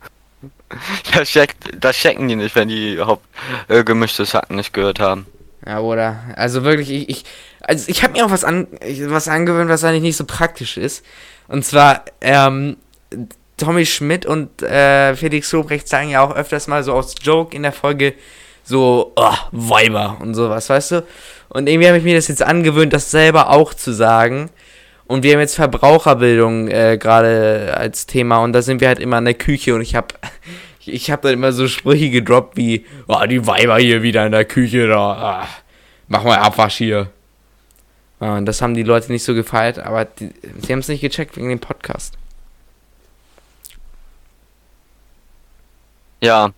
[1.14, 3.26] Das, checkt, das checken die nicht, wenn die Haupt
[3.68, 5.26] äh, gemischtes Hacken nicht gehört haben.
[5.66, 6.20] Ja, oder?
[6.36, 7.24] Also wirklich, ich, ich
[7.60, 8.66] also ich habe mir auch was an
[9.06, 11.04] was angewöhnt, was eigentlich nicht so praktisch ist.
[11.48, 12.76] Und zwar, ähm,
[13.56, 17.62] Tommy Schmidt und äh, Felix Lobrecht sagen ja auch öfters mal so aus Joke in
[17.62, 18.14] der Folge
[18.64, 21.06] so, oh, Weiber und sowas, weißt du?
[21.48, 24.50] Und irgendwie habe ich mir das jetzt angewöhnt, das selber auch zu sagen.
[25.10, 29.18] Und wir haben jetzt Verbraucherbildung äh, gerade als Thema und da sind wir halt immer
[29.18, 30.14] in der Küche und ich habe
[30.86, 34.44] ich habe dann immer so Sprüche gedroppt wie, oh, die Weiber hier wieder in der
[34.44, 35.48] Küche da, ah,
[36.06, 37.10] mach mal Abwasch hier.
[38.20, 41.00] Ja, und das haben die Leute nicht so gefeiert, aber die, sie haben es nicht
[41.00, 42.14] gecheckt wegen dem Podcast.
[46.22, 46.50] Ja,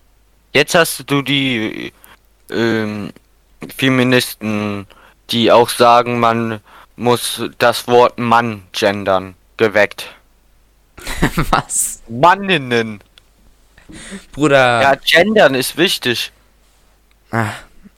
[0.53, 1.91] jetzt hast du die
[2.51, 3.09] ähm,
[3.75, 4.85] Feministen,
[5.31, 6.61] die auch sagen, man
[6.95, 10.13] muss das Wort Mann gendern, geweckt.
[11.51, 12.01] Was?
[12.07, 13.01] Manninnen.
[14.31, 16.31] Bruder, Ja, gendern ist wichtig.
[17.31, 17.49] ah,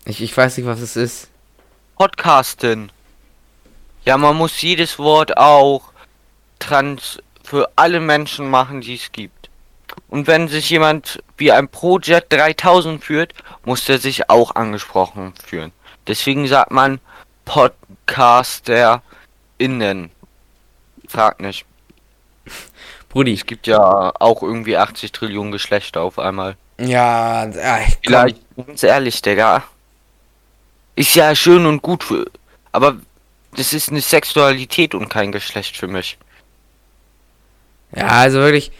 [0.06, 1.30] ich, ich weiß nicht, was es ist.
[1.98, 2.92] Podcasten.
[4.04, 5.92] Ja, man muss jedes Wort auch
[6.60, 9.50] trans für alle Menschen machen, die es gibt.
[10.10, 15.72] Und wenn sich jemand wie ein Project 3000 führt, muss der sich auch angesprochen fühlen.
[16.08, 17.00] Deswegen sagt man
[17.46, 19.02] Podcaster
[19.58, 20.12] innen.
[21.08, 21.66] Frag nicht.
[23.10, 23.34] Brudi.
[23.34, 26.58] Es gibt ja auch irgendwie 80 Trillionen Geschlechter auf einmal.
[26.78, 29.64] Ja, ah, Vielleicht, ganz ehrlich, Digga.
[30.96, 32.26] Ist ja schön und gut für.
[32.72, 32.98] Aber
[33.56, 36.18] das ist eine Sexualität und kein Geschlecht für mich.
[37.96, 38.72] Ja, also wirklich.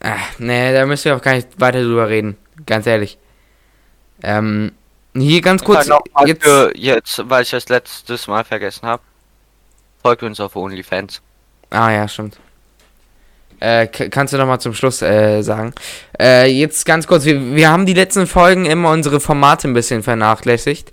[0.00, 2.36] Ach, nee, da müssen wir auch gar nicht weiter drüber reden.
[2.66, 3.18] Ganz ehrlich.
[4.22, 4.72] Ähm,
[5.16, 5.88] hier ganz kurz.
[6.26, 9.02] Jetzt, für jetzt, weil ich das letztes Mal vergessen habe.
[10.02, 11.20] Folgt uns auf OnlyFans.
[11.70, 12.38] ah ja, stimmt.
[13.60, 15.74] Äh, kannst du noch mal zum Schluss äh, sagen.
[16.20, 17.24] Äh, jetzt ganz kurz.
[17.24, 20.92] Wir, wir haben die letzten Folgen immer unsere Formate ein bisschen vernachlässigt.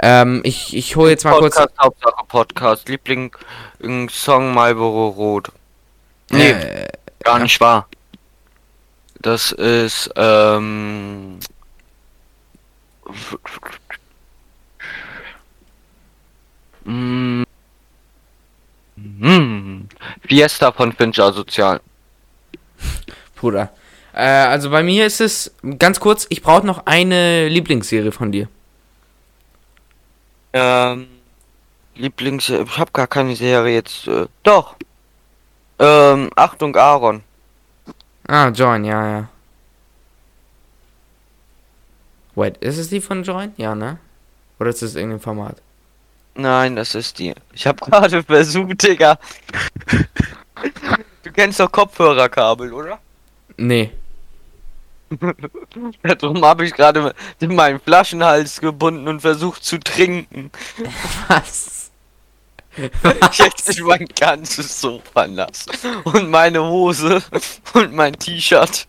[0.00, 1.54] Ähm, ich, ich hole jetzt mal kurz.
[1.54, 2.88] Podcast, Hauptsache Podcast.
[2.88, 3.36] Liebling
[3.82, 5.52] ein Song Marlboro Rot.
[6.30, 6.88] Nee, Äh,
[7.22, 7.86] gar nicht wahr.
[9.20, 11.38] Das ist, ähm.
[16.84, 17.44] Mm.
[18.96, 19.88] Mm.
[20.26, 21.80] Fiesta von Fincher Sozial.
[23.36, 23.70] Bruder.
[24.12, 26.26] Äh, also bei mir ist es ganz kurz.
[26.28, 28.48] Ich brauche noch eine Lieblingsserie von dir.
[30.52, 31.08] Ähm,
[31.96, 34.06] Lieblings, ich habe gar keine Serie jetzt.
[34.06, 34.76] Äh, doch.
[35.78, 37.22] Ähm, Achtung Aaron.
[38.28, 39.28] Ah, Join, ja, ja.
[42.34, 43.52] Wait, ist es die von Join?
[43.56, 43.98] Ja, ne?
[44.58, 45.56] Oder ist es irgendein Format?
[46.34, 47.34] Nein, das ist die.
[47.52, 49.18] Ich habe gerade versucht, Digga.
[51.22, 52.98] du kennst doch Kopfhörerkabel, oder?
[53.56, 53.92] Nee.
[56.02, 60.50] Darum habe ich gerade meinen Flaschenhals gebunden und versucht zu trinken.
[61.28, 61.90] Was?
[63.32, 65.66] Jetzt ist mein ganzes Sofa nass.
[66.04, 67.22] Und meine Hose
[67.74, 68.88] und mein T-Shirt.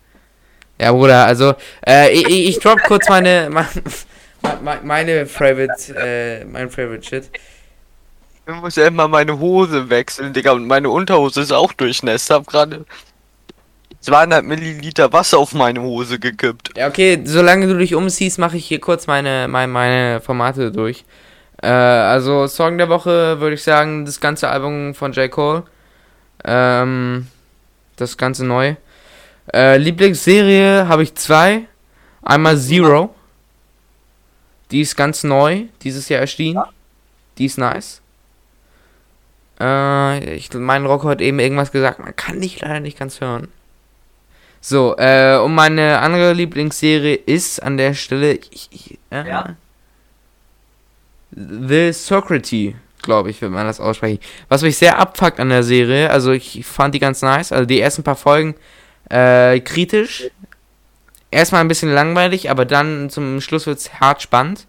[0.80, 1.54] Ja, Bruder, also,
[1.88, 3.50] äh, ich, ich drop kurz meine,
[4.62, 7.30] meine, meine Favorite, äh, mein Favorite Shit.
[8.48, 10.52] Ich muss ja immer meine Hose wechseln, Digga.
[10.52, 12.30] Und meine Unterhose ist auch durchnässt.
[12.30, 12.86] Hab gerade
[14.02, 16.78] 200 Milliliter Wasser auf meine Hose gekippt.
[16.78, 21.06] Ja, okay, solange du dich umziehst, mache ich hier kurz meine, meine, meine Formate durch.
[21.64, 25.32] Äh, also, Song der Woche würde ich sagen, das ganze Album von J.
[25.32, 25.64] Cole.
[26.44, 27.28] Ähm,
[27.96, 28.76] das ganze neu.
[29.56, 31.68] Äh, Lieblingsserie habe ich zwei.
[32.22, 33.16] Einmal Zero.
[34.70, 36.62] Die ist ganz neu, dieses Jahr erschienen.
[37.38, 38.02] Die ist nice.
[39.58, 43.48] Äh, ich, mein Rock hat eben irgendwas gesagt, man kann dich leider nicht ganz hören.
[44.60, 49.56] So, äh, und meine andere Lieblingsserie ist an der Stelle ich, ich, äh, Ja.
[51.32, 54.20] The Socrates, glaube ich, wenn man das aussprechen.
[54.50, 57.80] Was mich sehr abfuckt an der Serie, also ich fand die ganz nice, also die
[57.80, 58.56] ersten paar Folgen
[59.10, 60.30] äh, kritisch.
[61.32, 64.68] Erstmal ein bisschen langweilig, aber dann zum Schluss wird's hart spannend.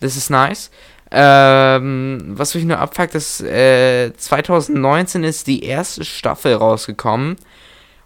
[0.00, 0.68] Das ist nice.
[0.68, 0.76] Äh,
[1.18, 7.36] Ähm, was mich nur abfuckt, ist, äh, 2019 ist die erste Staffel rausgekommen.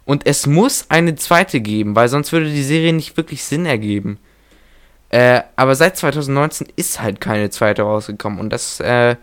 [0.05, 4.19] Und es muss eine zweite geben, weil sonst würde die Serie nicht wirklich Sinn ergeben.
[5.09, 8.39] Äh, aber seit 2019 ist halt keine zweite rausgekommen.
[8.39, 9.15] Und das, äh,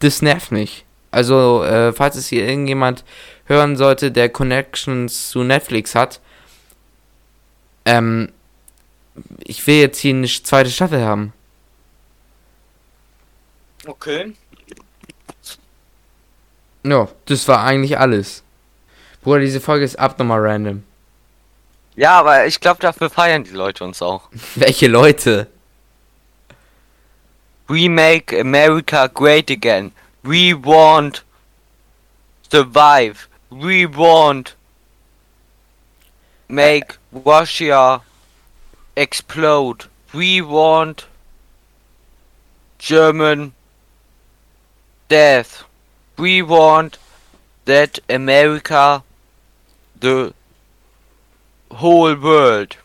[0.00, 0.84] das nervt mich.
[1.10, 3.04] Also, äh, falls es hier irgendjemand
[3.50, 6.20] hören sollte, der Connections zu Netflix hat,
[7.84, 8.32] ähm,
[9.40, 11.32] ich will jetzt hier eine zweite Staffel haben.
[13.86, 14.34] Okay.
[16.84, 18.42] Ja, das war eigentlich alles.
[19.22, 20.84] Bruder, diese Folge ist abnormal random.
[21.96, 24.28] Ja, aber ich glaube, dafür feiern die Leute uns auch.
[24.54, 25.48] Welche Leute?
[27.66, 29.92] We make America great again.
[30.22, 31.24] We want
[32.50, 33.29] survive.
[33.50, 34.54] We want
[36.48, 38.02] make Russia
[38.96, 39.86] explode.
[40.12, 41.06] We want
[42.78, 43.52] German
[45.08, 45.64] death.
[46.16, 46.98] We want
[47.64, 49.02] that America
[50.00, 50.32] the
[51.70, 52.76] whole world.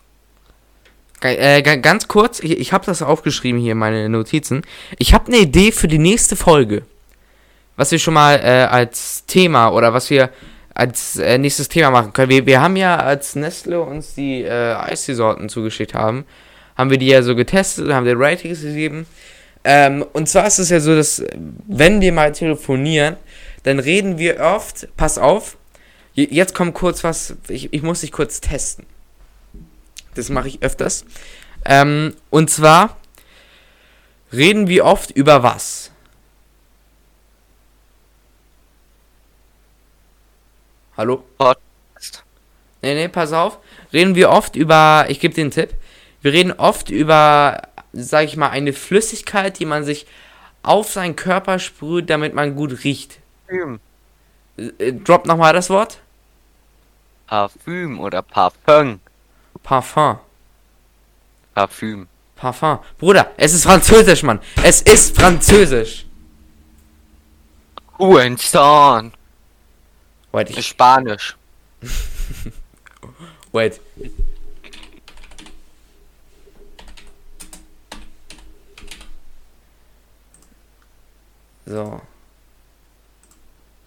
[1.22, 4.62] Äh, ga- ganz kurz, ich, ich habe das aufgeschrieben hier, meine Notizen.
[4.98, 6.82] Ich habe eine Idee für die nächste Folge.
[7.76, 10.30] Was wir schon mal äh, als Thema oder was wir
[10.76, 12.30] als äh, nächstes Thema machen können.
[12.30, 16.24] Wir, wir haben ja, als Nestle uns die äh, Eistee-Sorten zugeschickt haben,
[16.76, 19.06] haben wir die ja so getestet und haben den Ratings gegeben.
[19.64, 21.28] Ähm, und zwar ist es ja so, dass äh,
[21.66, 23.16] wenn wir mal telefonieren,
[23.62, 25.56] dann reden wir oft, pass auf,
[26.12, 28.84] je- jetzt kommt kurz was, ich, ich muss dich kurz testen.
[30.14, 31.04] Das mache ich öfters.
[31.64, 32.96] Ähm, und zwar
[34.32, 35.90] reden wir oft über was?
[40.96, 41.22] Hallo?
[41.36, 42.24] Podcast.
[42.80, 43.58] Nee, nee, pass auf.
[43.92, 45.74] Reden wir oft über, ich gebe dir einen Tipp.
[46.22, 50.06] Wir reden oft über, sag ich mal, eine Flüssigkeit, die man sich
[50.62, 53.18] auf seinen Körper sprüht, damit man gut riecht.
[53.46, 53.80] Parfüm.
[54.56, 55.98] Äh, drop nochmal das Wort.
[57.26, 59.00] Parfüm oder Parfum.
[59.62, 60.18] Parfum.
[61.54, 62.08] Parfüm.
[62.36, 62.78] Parfum.
[62.98, 64.40] Bruder, es ist französisch, Mann.
[64.62, 66.06] Es ist französisch.
[67.98, 69.12] Hurensohn.
[70.36, 71.34] Wait, ich, Spanisch.
[73.52, 73.80] wait.
[81.64, 82.02] So,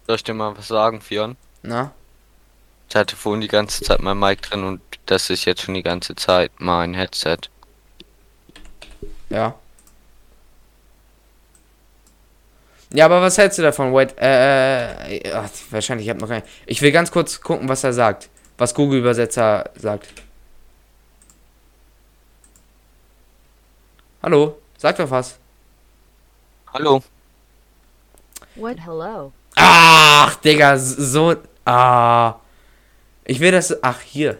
[0.08, 1.36] Soll ich dir mal was sagen, Fion?
[1.62, 1.92] na?
[2.88, 5.84] Ich hatte vorhin die ganze Zeit mein Mic drin und das ist jetzt schon die
[5.84, 7.38] ganze Zeit mein Headset.
[9.28, 9.54] Ja.
[12.92, 13.92] Ja, aber was hältst du davon?
[13.92, 16.42] Wait, äh, äh, ach, wahrscheinlich, ich hab noch kein.
[16.66, 18.28] Ich will ganz kurz gucken, was er sagt.
[18.58, 20.08] Was Google-Übersetzer sagt.
[24.22, 24.58] Hallo?
[24.76, 25.38] Sag doch was.
[26.72, 27.02] Hallo.
[28.56, 29.32] What hello?
[29.56, 31.36] Ach, Digga, so.
[31.64, 32.34] Ah.
[33.24, 33.82] Ich will das.
[33.82, 34.38] Ach, hier.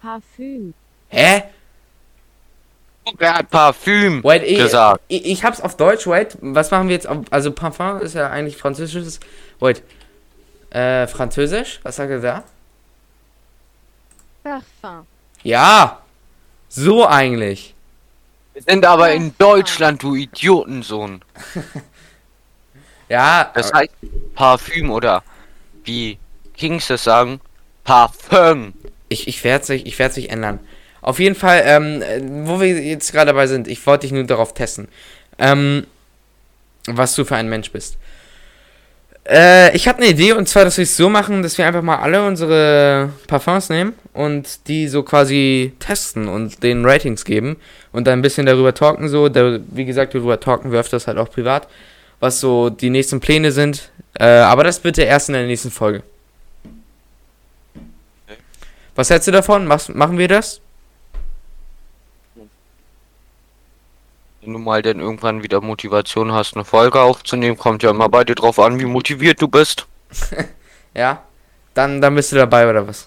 [0.00, 0.72] Parfüm.
[1.08, 1.42] Hä?
[3.18, 5.02] Wer hat Parfüm Wait, ich, gesagt?
[5.08, 6.36] ich, ich hab's auf Deutsch, wait.
[6.40, 7.06] Was machen wir jetzt?
[7.06, 9.20] Auf, also, Parfum ist ja eigentlich französisches.
[9.58, 9.82] Wait.
[10.70, 11.80] Äh, französisch?
[11.82, 12.44] Was sagt er da?
[14.42, 15.06] Parfum.
[15.42, 16.00] Ja.
[16.68, 17.74] So eigentlich.
[18.54, 21.22] Wir sind aber in Deutschland, du Idiotensohn.
[23.10, 23.50] Ja.
[23.54, 23.90] Das heißt
[24.36, 25.22] Parfüm oder
[25.84, 26.18] wie
[26.56, 27.40] Kings das sagen,
[27.84, 28.72] Parfum.
[29.08, 30.60] Ich, ich werde sich, ich werde sich ändern.
[31.02, 34.24] Auf jeden Fall, ähm, äh, wo wir jetzt gerade dabei sind, ich wollte dich nur
[34.24, 34.88] darauf testen,
[35.38, 35.86] ähm,
[36.86, 37.96] was du für ein Mensch bist.
[39.28, 41.82] Äh, ich habe eine Idee und zwar, dass wir es so machen, dass wir einfach
[41.82, 47.56] mal alle unsere Parfums nehmen und die so quasi testen und den Ratings geben
[47.92, 51.18] und dann ein bisschen darüber talken, so, da, wie gesagt, darüber talken wir öfters halt
[51.18, 51.68] auch privat,
[52.18, 53.90] was so die nächsten Pläne sind.
[54.18, 56.02] Äh, aber das bitte erst in der nächsten Folge.
[58.96, 59.66] Was hältst du davon?
[59.66, 60.60] Machst, machen wir das?
[64.42, 68.24] Wenn du mal denn irgendwann wieder Motivation hast, eine Folge aufzunehmen, kommt ja immer bei
[68.24, 69.86] dir drauf an, wie motiviert du bist.
[70.92, 71.22] Ja?
[71.72, 73.06] Dann, dann bist du dabei oder was?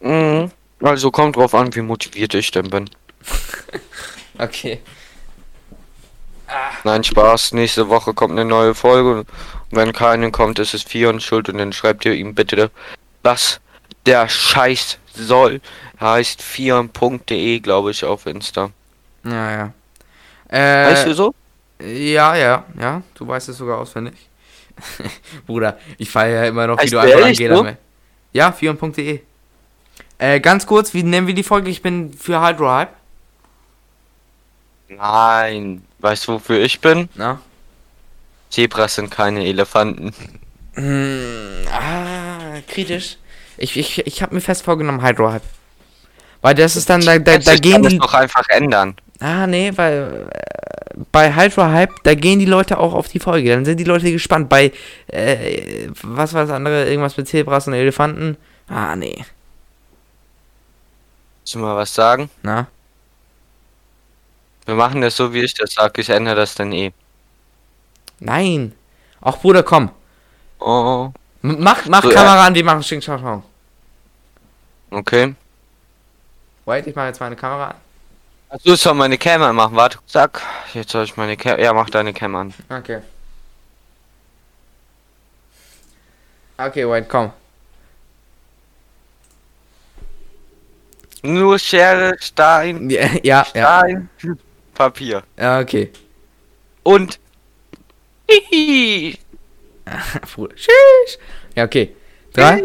[0.00, 0.50] Mhm.
[0.80, 2.88] Also kommt drauf an, wie motiviert ich denn bin.
[4.38, 4.80] Okay.
[6.84, 7.52] Nein, Spaß.
[7.52, 9.18] Nächste Woche kommt eine neue Folge.
[9.18, 9.26] Und
[9.70, 11.48] wenn keine kommt, ist es Fion schuld.
[11.48, 12.70] Und dann schreibt ihr ihm bitte,
[13.22, 13.60] was
[14.06, 15.60] der Scheiß soll.
[16.00, 18.70] Heißt fion.de, glaube ich, auf Insta.
[19.24, 19.72] Ja, ja.
[20.52, 21.34] Äh, Weißt du so?
[21.80, 23.02] Ja, ja, ja.
[23.14, 24.14] Du weißt es sogar auswendig.
[25.46, 27.62] Bruder, ich feiere ja immer noch, wie Heißt du einfach so?
[27.62, 27.78] Mer-
[28.32, 29.20] Ja, fion.de.
[30.18, 31.70] Äh, ganz kurz, wie nennen wir die Folge?
[31.70, 32.92] Ich bin für Hydro Hype.
[34.88, 35.82] Nein.
[35.98, 37.08] Weißt du, wofür ich bin?
[37.14, 37.40] Na?
[38.50, 40.12] Zebras sind keine Elefanten.
[40.74, 43.16] Hm, ah, kritisch.
[43.56, 45.42] Ich, ich, ich habe mir fest vorgenommen, Hydro-Hype.
[46.40, 47.98] Weil das ist dann, da, da, da gehen kann das die...
[47.98, 48.96] doch einfach ändern.
[49.22, 53.50] Ah, nee, weil äh, bei Hydro-Hype, da gehen die Leute auch auf die Folge.
[53.50, 54.48] Dann sind die Leute gespannt.
[54.48, 54.72] Bei,
[55.06, 56.88] äh, was war das andere?
[56.88, 58.36] Irgendwas mit Zebras und Elefanten?
[58.68, 59.24] Ah, nee.
[61.40, 62.30] Willst du mal was sagen?
[62.42, 62.66] Na?
[64.66, 66.00] Wir machen das so, wie ich das sage.
[66.00, 66.92] Ich ändere das dann eh.
[68.20, 68.72] Nein.
[69.20, 69.90] Auch Bruder, komm.
[70.58, 73.42] Oh, M mach mach So, äh, Kamera an, wir machen Xing Shang.
[74.90, 75.34] okay.
[76.64, 77.81] Wait, ich mache jetzt meine Kamera an.
[78.52, 79.74] Also du soll meine Cam anmachen.
[79.76, 80.42] Warte, zack.
[80.74, 81.58] Jetzt soll ich meine Cam.
[81.58, 82.52] Ja, mach deine Cam an.
[82.68, 83.00] Okay.
[86.58, 87.32] Okay, wait, komm.
[91.22, 93.78] Nur Schere, Stein, Ja, ja, ja.
[93.78, 94.10] Stein,
[94.74, 95.22] Papier.
[95.38, 95.90] ja okay.
[96.82, 97.18] Und.
[98.28, 99.18] Tschüss.
[101.54, 101.96] Ja, okay.
[102.34, 102.62] Drei,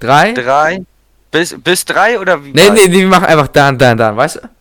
[0.00, 0.32] drei.
[0.32, 0.84] Drei.
[1.30, 2.52] Bis, bis drei oder wie?
[2.52, 4.55] Nee, nee, nee, wir machen einfach dann, dann, dann, weißt du?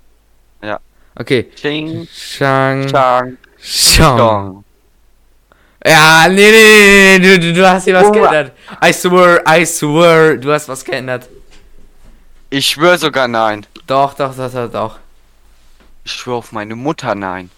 [1.18, 1.50] Okay.
[1.56, 4.18] Ching, Shang, Chang, Shang.
[4.18, 4.64] Dong.
[5.86, 8.12] Ja, nee, nee, nee, nee, du, du hast hier was Oh.
[8.12, 8.52] geändert.
[8.84, 11.28] I swear, I swear, du hast was geändert.
[12.50, 13.66] Ich schwör sogar nein.
[13.88, 15.00] Doch, doch, doch, doch, doch.
[16.04, 17.50] Ich schwör auf meine Mutter nein.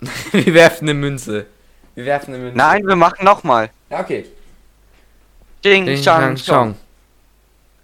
[0.32, 1.46] Wir werfen eine Münze.
[1.94, 2.56] Wir werfen eine Münze.
[2.56, 3.70] Nein, wir machen nochmal.
[3.90, 4.26] Ja, okay.
[5.64, 6.36] Ding, Ding, Chang, Shang.
[6.36, 6.74] Shang.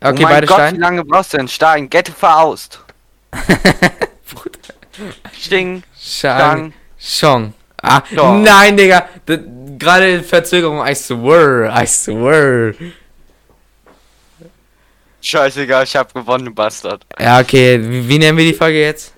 [0.03, 0.79] Oh Okay, mein beide Gott, wie Steine.
[0.79, 1.49] lange brauchst du denn?
[1.49, 2.79] Stein, Gette veraust.
[3.33, 4.74] Bruder.
[5.51, 6.73] Ding, Shang.
[6.99, 7.55] Shang.
[7.83, 8.43] Ah, Shang.
[8.43, 9.09] nein, Digga.
[9.79, 12.75] Gerade Verzögerung, I swear, I swear.
[15.21, 17.05] Scheißegal, ich hab gewonnen, du Bastard.
[17.19, 19.15] Ja, okay, wie, wie nennen wir die Folge jetzt?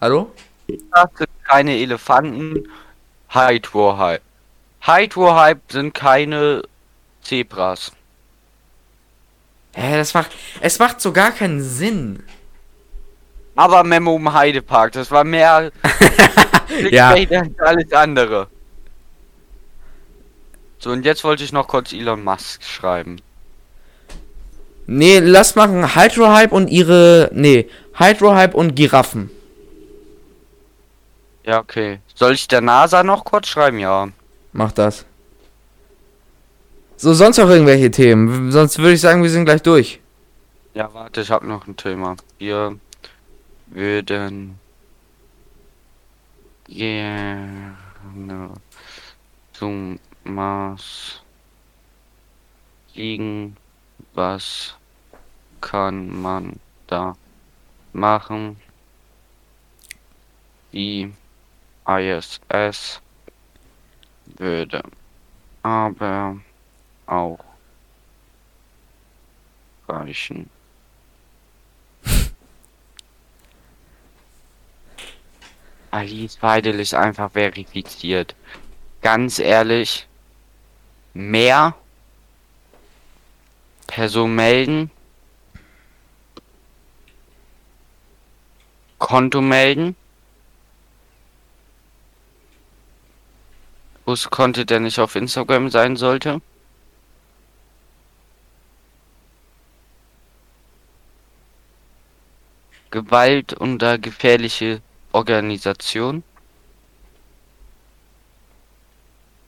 [0.00, 0.32] Hallo?
[0.66, 2.68] Sind keine Elefanten.
[3.28, 4.22] Hydro-Hype.
[4.80, 6.62] Hydro-Hype sind keine
[7.22, 7.92] Zebras.
[9.74, 10.30] Hä, das macht,
[10.60, 12.22] es macht so gar keinen Sinn.
[13.54, 15.70] Aber Memo im Heidepark, das war mehr
[16.90, 17.10] Ja.
[17.10, 18.48] Als alles andere.
[20.78, 23.20] So, und jetzt wollte ich noch kurz Elon Musk schreiben.
[24.86, 29.30] Nee, lass machen Hydro-Hype und ihre, nee, Hydro-Hype und Giraffen.
[31.44, 32.00] Ja, okay.
[32.14, 33.78] Soll ich der NASA noch kurz schreiben?
[33.78, 34.08] Ja.
[34.52, 35.04] Mach das.
[37.02, 38.52] So, sonst noch irgendwelche Themen?
[38.52, 40.00] Sonst würde ich sagen, wir sind gleich durch.
[40.72, 42.14] Ja, warte, ich habe noch ein Thema.
[42.38, 42.78] Wir
[43.66, 44.60] würden
[46.68, 48.50] gerne
[49.52, 51.20] zum Mars
[52.92, 53.56] fliegen.
[54.14, 54.76] Was
[55.60, 57.16] kann man da
[57.92, 58.58] machen?
[60.72, 61.12] Die
[61.84, 63.00] ISS
[64.36, 64.84] würde
[65.64, 66.36] aber
[67.12, 67.38] auch
[69.86, 70.48] reichen.
[75.90, 78.34] Alice Weidel ist einfach verifiziert.
[79.02, 80.08] Ganz ehrlich,
[81.12, 81.74] mehr
[83.86, 84.90] Person melden,
[88.98, 89.96] Konto melden.
[94.04, 96.40] Bus konnte der nicht auf Instagram sein sollte.
[102.92, 106.22] Gewalt unter gefährliche Organisation.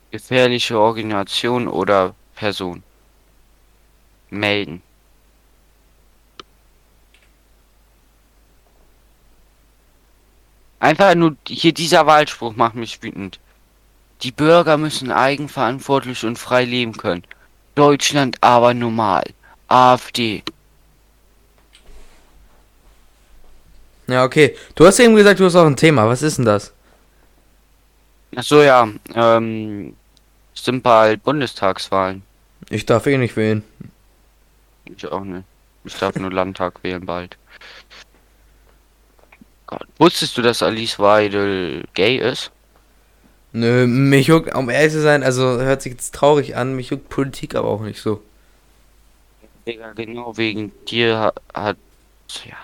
[0.09, 2.81] Gefährliche Organisation oder Person.
[4.31, 4.81] Melden.
[10.79, 13.39] Einfach nur hier dieser Wahlspruch macht mich wütend.
[14.23, 17.23] Die Bürger müssen eigenverantwortlich und frei leben können.
[17.75, 19.23] Deutschland aber normal.
[19.67, 20.43] AfD.
[24.07, 24.55] Ja, okay.
[24.75, 26.07] Du hast eben gesagt, du hast auch ein Thema.
[26.07, 26.73] Was ist denn das?
[28.35, 29.95] Ach so ja, ähm,
[30.53, 32.23] sind bald Bundestagswahlen.
[32.69, 33.63] Ich darf eh nicht wählen.
[34.85, 35.43] Ich auch nicht.
[35.83, 37.37] Ich darf nur Landtag wählen bald.
[39.67, 42.51] Gott, wusstest du, dass Alice Weidel gay ist?
[43.53, 47.09] Nö, mich juckt, um ehrlich zu sein, also hört sich jetzt traurig an, mich juckt
[47.09, 48.21] Politik aber auch nicht so.
[49.65, 51.77] Digga, genau wegen dir hat, hat
[52.43, 52.57] ja.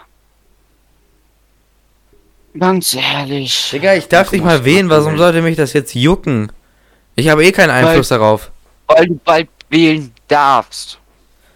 [2.58, 3.70] Ganz ehrlich.
[3.72, 6.52] Digga, ich darf nicht mal, wählen, warum sollte mich das jetzt jucken?
[7.16, 8.52] Ich habe eh keinen Einfluss darauf.
[8.88, 11.00] Weil du bald wählen darfst.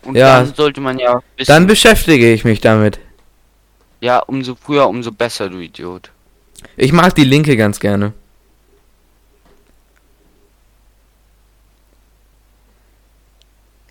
[0.03, 0.39] Und Ja.
[0.39, 1.51] dann sollte man ja wissen.
[1.51, 2.99] Dann beschäftige ich mich damit.
[3.99, 6.11] Ja, umso früher, umso besser, du Idiot.
[6.77, 8.13] Ich mag die Linke ganz gerne.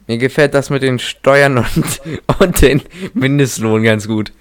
[0.07, 2.01] Mir gefällt das mit den Steuern und,
[2.41, 2.83] und den
[3.15, 4.33] Mindestlohn ganz gut.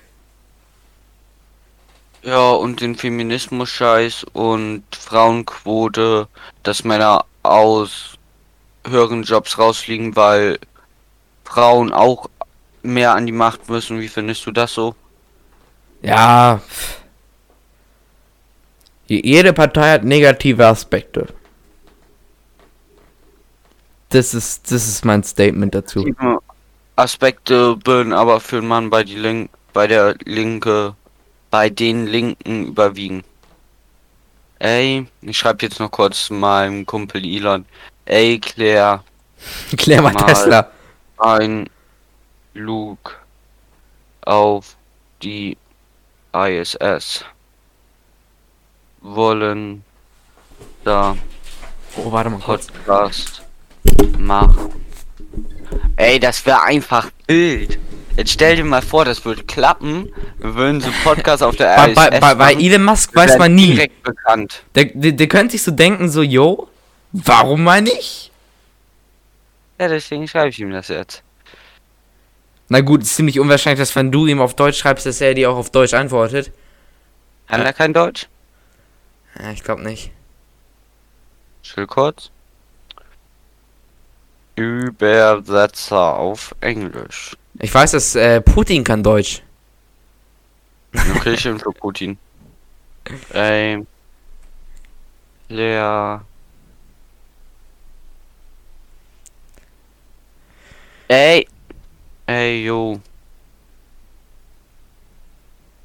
[2.23, 6.27] Ja, und den Feminismus-Scheiß und Frauenquote,
[6.63, 8.17] dass Männer aus
[8.87, 10.57] höheren Jobs rausfliegen, weil
[11.43, 12.29] Frauen auch
[12.81, 13.99] mehr an die Macht müssen.
[13.99, 14.95] Wie findest du das so?
[16.01, 16.61] Ja.
[19.07, 21.27] Jede Partei hat negative Aspekte.
[24.09, 26.05] Das ist, das ist mein Statement dazu.
[26.95, 30.95] Aspekte würden aber für einen Mann bei die Link bei der Linke
[31.53, 33.23] bei den Linken überwiegen.
[34.57, 37.65] Ey, ich schreibe jetzt noch kurz meinem Kumpel Elon.
[38.05, 39.03] Ey, Claire,
[39.77, 40.15] Klär mal.
[40.15, 40.71] Tesla.
[41.19, 41.69] ein
[42.55, 43.11] Luke
[44.21, 44.75] auf
[45.21, 45.55] die
[46.33, 47.23] ISS.
[49.01, 49.83] Wollen
[50.83, 51.15] da
[51.97, 52.65] Oh, warte mal kurz.
[52.65, 53.43] Podcast
[54.17, 54.71] machen.
[55.97, 57.77] Ey, das wäre einfach wild.
[58.15, 60.13] Jetzt stell dir mal vor, das würde klappen.
[60.37, 62.59] Wir würden so Podcast auf der Bei, ISS bei, bei, bei machen.
[62.59, 63.73] Elon Musk weiß man nie.
[63.73, 64.63] Direkt bekannt.
[64.75, 66.67] Der, der, der könnte sich so denken, so, yo,
[67.11, 68.31] warum mal nicht?
[69.79, 71.23] Ja, deswegen schreibe ich ihm das jetzt.
[72.69, 75.49] Na gut, ist ziemlich unwahrscheinlich, dass wenn du ihm auf Deutsch schreibst, dass er dir
[75.51, 76.51] auch auf Deutsch antwortet.
[77.47, 78.27] Kann er kein Deutsch?
[79.39, 80.11] Ja, ich glaube nicht.
[81.63, 82.29] Chill kurz.
[84.55, 87.35] Übersetzer auf Englisch.
[87.59, 89.41] Ich weiß, dass äh, Putin kann Deutsch.
[91.15, 92.17] Okay, stimmt für Putin.
[93.33, 93.85] Ey.
[95.49, 96.19] Lea.
[101.07, 101.47] Ey.
[102.27, 102.99] Ey, yo.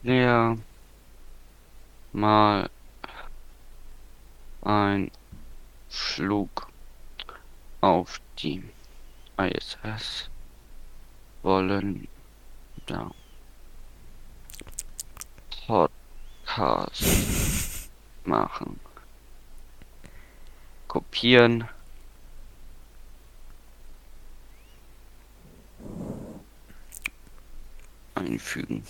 [0.03, 0.57] Lea.
[2.12, 2.69] Mal.
[4.62, 5.11] Ein
[5.89, 6.69] Flug
[7.81, 8.62] auf die
[9.39, 10.29] ISS
[11.43, 12.09] wollen
[12.86, 13.11] da
[15.66, 17.05] Podcast
[18.24, 18.80] machen.
[20.89, 21.68] Kopieren.
[28.14, 28.82] Einfügen.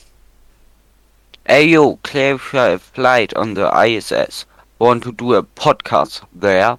[1.48, 4.46] Ayo, clarify a flight on the ISS.
[4.78, 6.78] Want to do a podcast there?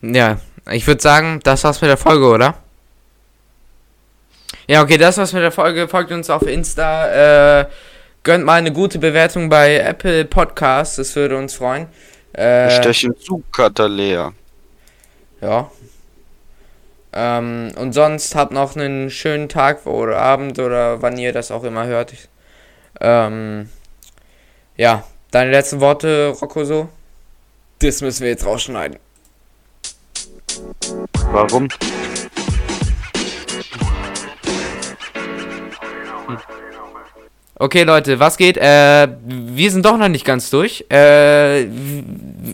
[0.00, 0.38] Ja,
[0.70, 2.54] ich würde sagen, das war's mit der Folge, oder?
[4.68, 5.86] Ja, okay, das war's mit der Folge.
[5.88, 7.60] Folgt uns auf Insta.
[7.60, 7.66] Äh,
[8.24, 10.96] gönnt mal eine gute Bewertung bei Apple Podcasts.
[10.96, 11.86] Das würde uns freuen.
[12.32, 14.32] Äh, Stechen zu, Katalea.
[15.40, 15.70] ja.
[17.12, 21.64] Ähm, und sonst habt noch einen schönen Tag oder Abend oder wann ihr das auch
[21.64, 22.12] immer hört.
[23.00, 23.70] Ähm,
[24.76, 26.88] ja, deine letzten Worte, Rocco, so?
[27.78, 28.98] Das müssen wir jetzt rausschneiden.
[31.32, 31.68] Warum?
[37.58, 38.58] Okay, Leute, was geht?
[38.58, 40.84] Äh, wir sind doch noch nicht ganz durch.
[40.90, 41.66] Äh,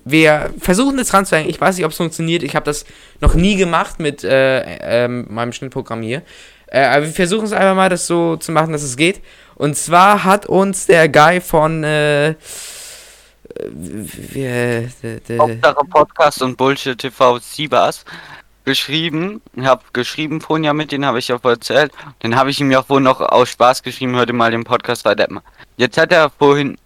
[0.04, 1.50] wir versuchen das ranzuhängen.
[1.50, 2.44] Ich weiß nicht, ob es funktioniert.
[2.44, 2.84] Ich habe das
[3.20, 6.22] noch nie gemacht mit äh, ähm, meinem Schnittprogramm hier.
[6.68, 9.20] Äh, aber wir versuchen es einfach mal, das so zu machen, dass es geht.
[9.56, 11.82] Und zwar hat uns der Guy von
[13.64, 18.04] äh, wie, äh, Hauptsache Podcast und Bullshit TV Siebers
[18.64, 19.42] geschrieben.
[19.54, 21.92] Ich habe geschrieben vorhin ja mit, den habe ich ja vorhin erzählt.
[22.22, 25.28] Den habe ich ihm ja vorhin noch aus Spaß geschrieben, hörte mal den Podcast weiter.
[25.76, 26.78] Jetzt hat er vorhin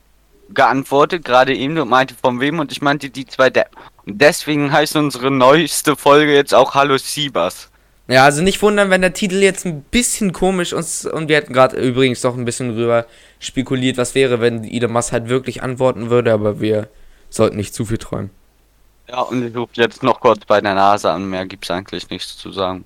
[0.51, 3.77] geantwortet, gerade eben, und meinte von wem und ich meinte die zwei Deppen.
[4.07, 7.71] Und deswegen heißt unsere neueste Folge jetzt auch Hallo Siebers.
[8.09, 11.07] Ja, also nicht wundern, wenn der Titel jetzt ein bisschen komisch ist.
[11.07, 13.07] Und wir hatten gerade übrigens doch ein bisschen drüber
[13.41, 16.89] spekuliert, was wäre, wenn Elon Musk halt wirklich antworten würde, aber wir
[17.31, 18.31] sollten nicht zu viel träumen.
[19.09, 22.37] Ja, und ich rufe jetzt noch kurz bei der Nase an, mehr gibt's eigentlich nichts
[22.37, 22.85] zu sagen.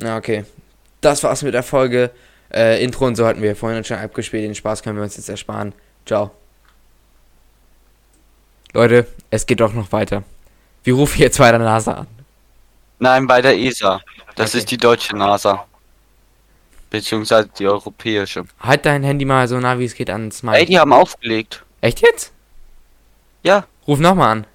[0.00, 0.44] Ja, okay.
[1.00, 2.10] Das war's mit der Folge.
[2.52, 4.44] Äh, Intro und so hatten wir vorhin schon abgespielt.
[4.44, 5.72] Den Spaß können wir uns jetzt ersparen.
[6.06, 6.30] Ciao.
[8.72, 10.22] Leute, es geht doch noch weiter.
[10.84, 12.06] Wir rufen jetzt bei der NASA an.
[12.98, 14.00] Nein, bei der ESA.
[14.34, 14.58] Das Okay.
[14.58, 15.66] ist die deutsche NASA.
[16.90, 18.44] Beziehungsweise die europäische.
[18.60, 20.66] Halt dein Handy mal so nah wie es geht ans Ey, Mic.
[20.66, 21.64] die haben aufgelegt.
[21.80, 22.32] Echt jetzt?
[23.42, 23.66] Ja.
[23.86, 24.46] Ruf nochmal an.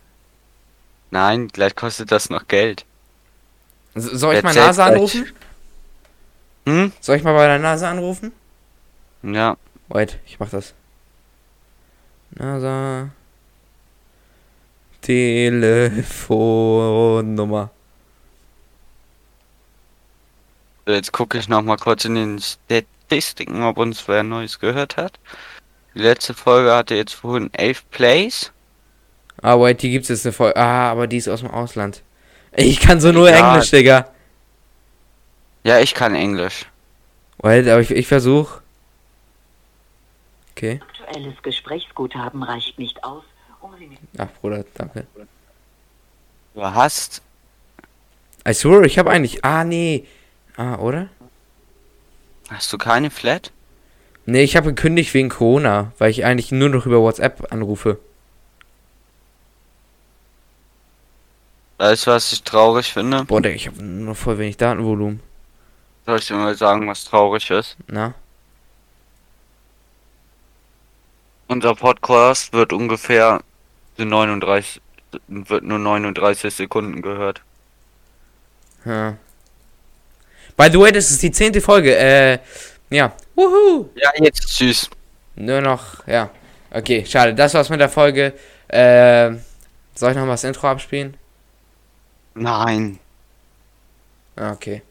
[1.11, 2.85] Nein, gleich kostet das noch Geld.
[3.93, 5.31] S- Soll ich mal Erzähl's NASA anrufen?
[6.65, 6.91] Hm?
[6.99, 8.31] Soll ich mal bei der NASA anrufen?
[9.21, 9.57] Ja.
[9.89, 10.73] Wait, ich mach das.
[12.31, 13.09] NASA.
[15.01, 17.69] Telefonnummer.
[20.86, 25.13] Jetzt gucke ich noch mal kurz in den Statistiken, ob uns wer Neues gehört hat.
[25.95, 28.51] Die letzte Folge hatte jetzt vorhin 11 Plays.
[29.41, 30.57] Ah, wait, die gibt's jetzt eine Folge.
[30.57, 32.01] Ah, aber die ist aus dem Ausland.
[32.55, 33.51] Ich kann so nur Ja.
[33.53, 34.07] Englisch, Digga.
[35.63, 36.65] Ja, ich kann Englisch.
[37.38, 38.59] Wait, aber ich, ich versuch.
[40.51, 40.81] Okay.
[40.81, 43.23] Aktuelles Gesprächsguthaben reicht nicht aus,
[43.61, 45.07] um Sie Ach, Bruder, danke.
[46.53, 47.21] Du hast.
[48.47, 49.43] I swear, ich habe eigentlich.
[49.43, 50.05] Ah, nee.
[50.56, 51.10] Ah, oder?
[52.49, 53.51] Hast du keine Flat?
[54.26, 57.99] Nee, ich habe gekündigt wegen Corona, weil ich eigentlich nur noch über WhatsApp anrufe.
[61.78, 63.26] Weißt du, was ich traurig finde?
[63.26, 65.20] Boah, Digga, ich habe nur noch voll wenig Datenvolumen.
[66.06, 67.76] Soll ich dir mal sagen, was traurig ist?
[67.88, 68.14] Na?
[71.47, 73.41] Unser Podcast wird ungefähr
[73.97, 74.82] zu 39,
[75.28, 77.41] wird nur 39 Sekunden gehört.
[78.86, 79.18] Ja.
[80.56, 81.95] By the way, das ist die zehnte Folge.
[81.95, 82.39] Äh,
[82.89, 83.14] ja.
[83.36, 83.89] Wuhu!
[83.95, 84.89] Ja, jetzt tschüss.
[85.36, 86.30] Nur noch, ja.
[86.72, 87.34] Okay, schade.
[87.34, 88.34] Das war's mit der Folge.
[88.68, 89.32] Äh,
[89.95, 91.16] soll ich noch mal das Intro abspielen?
[92.36, 92.99] Nein.
[94.36, 94.82] Ah, Okay.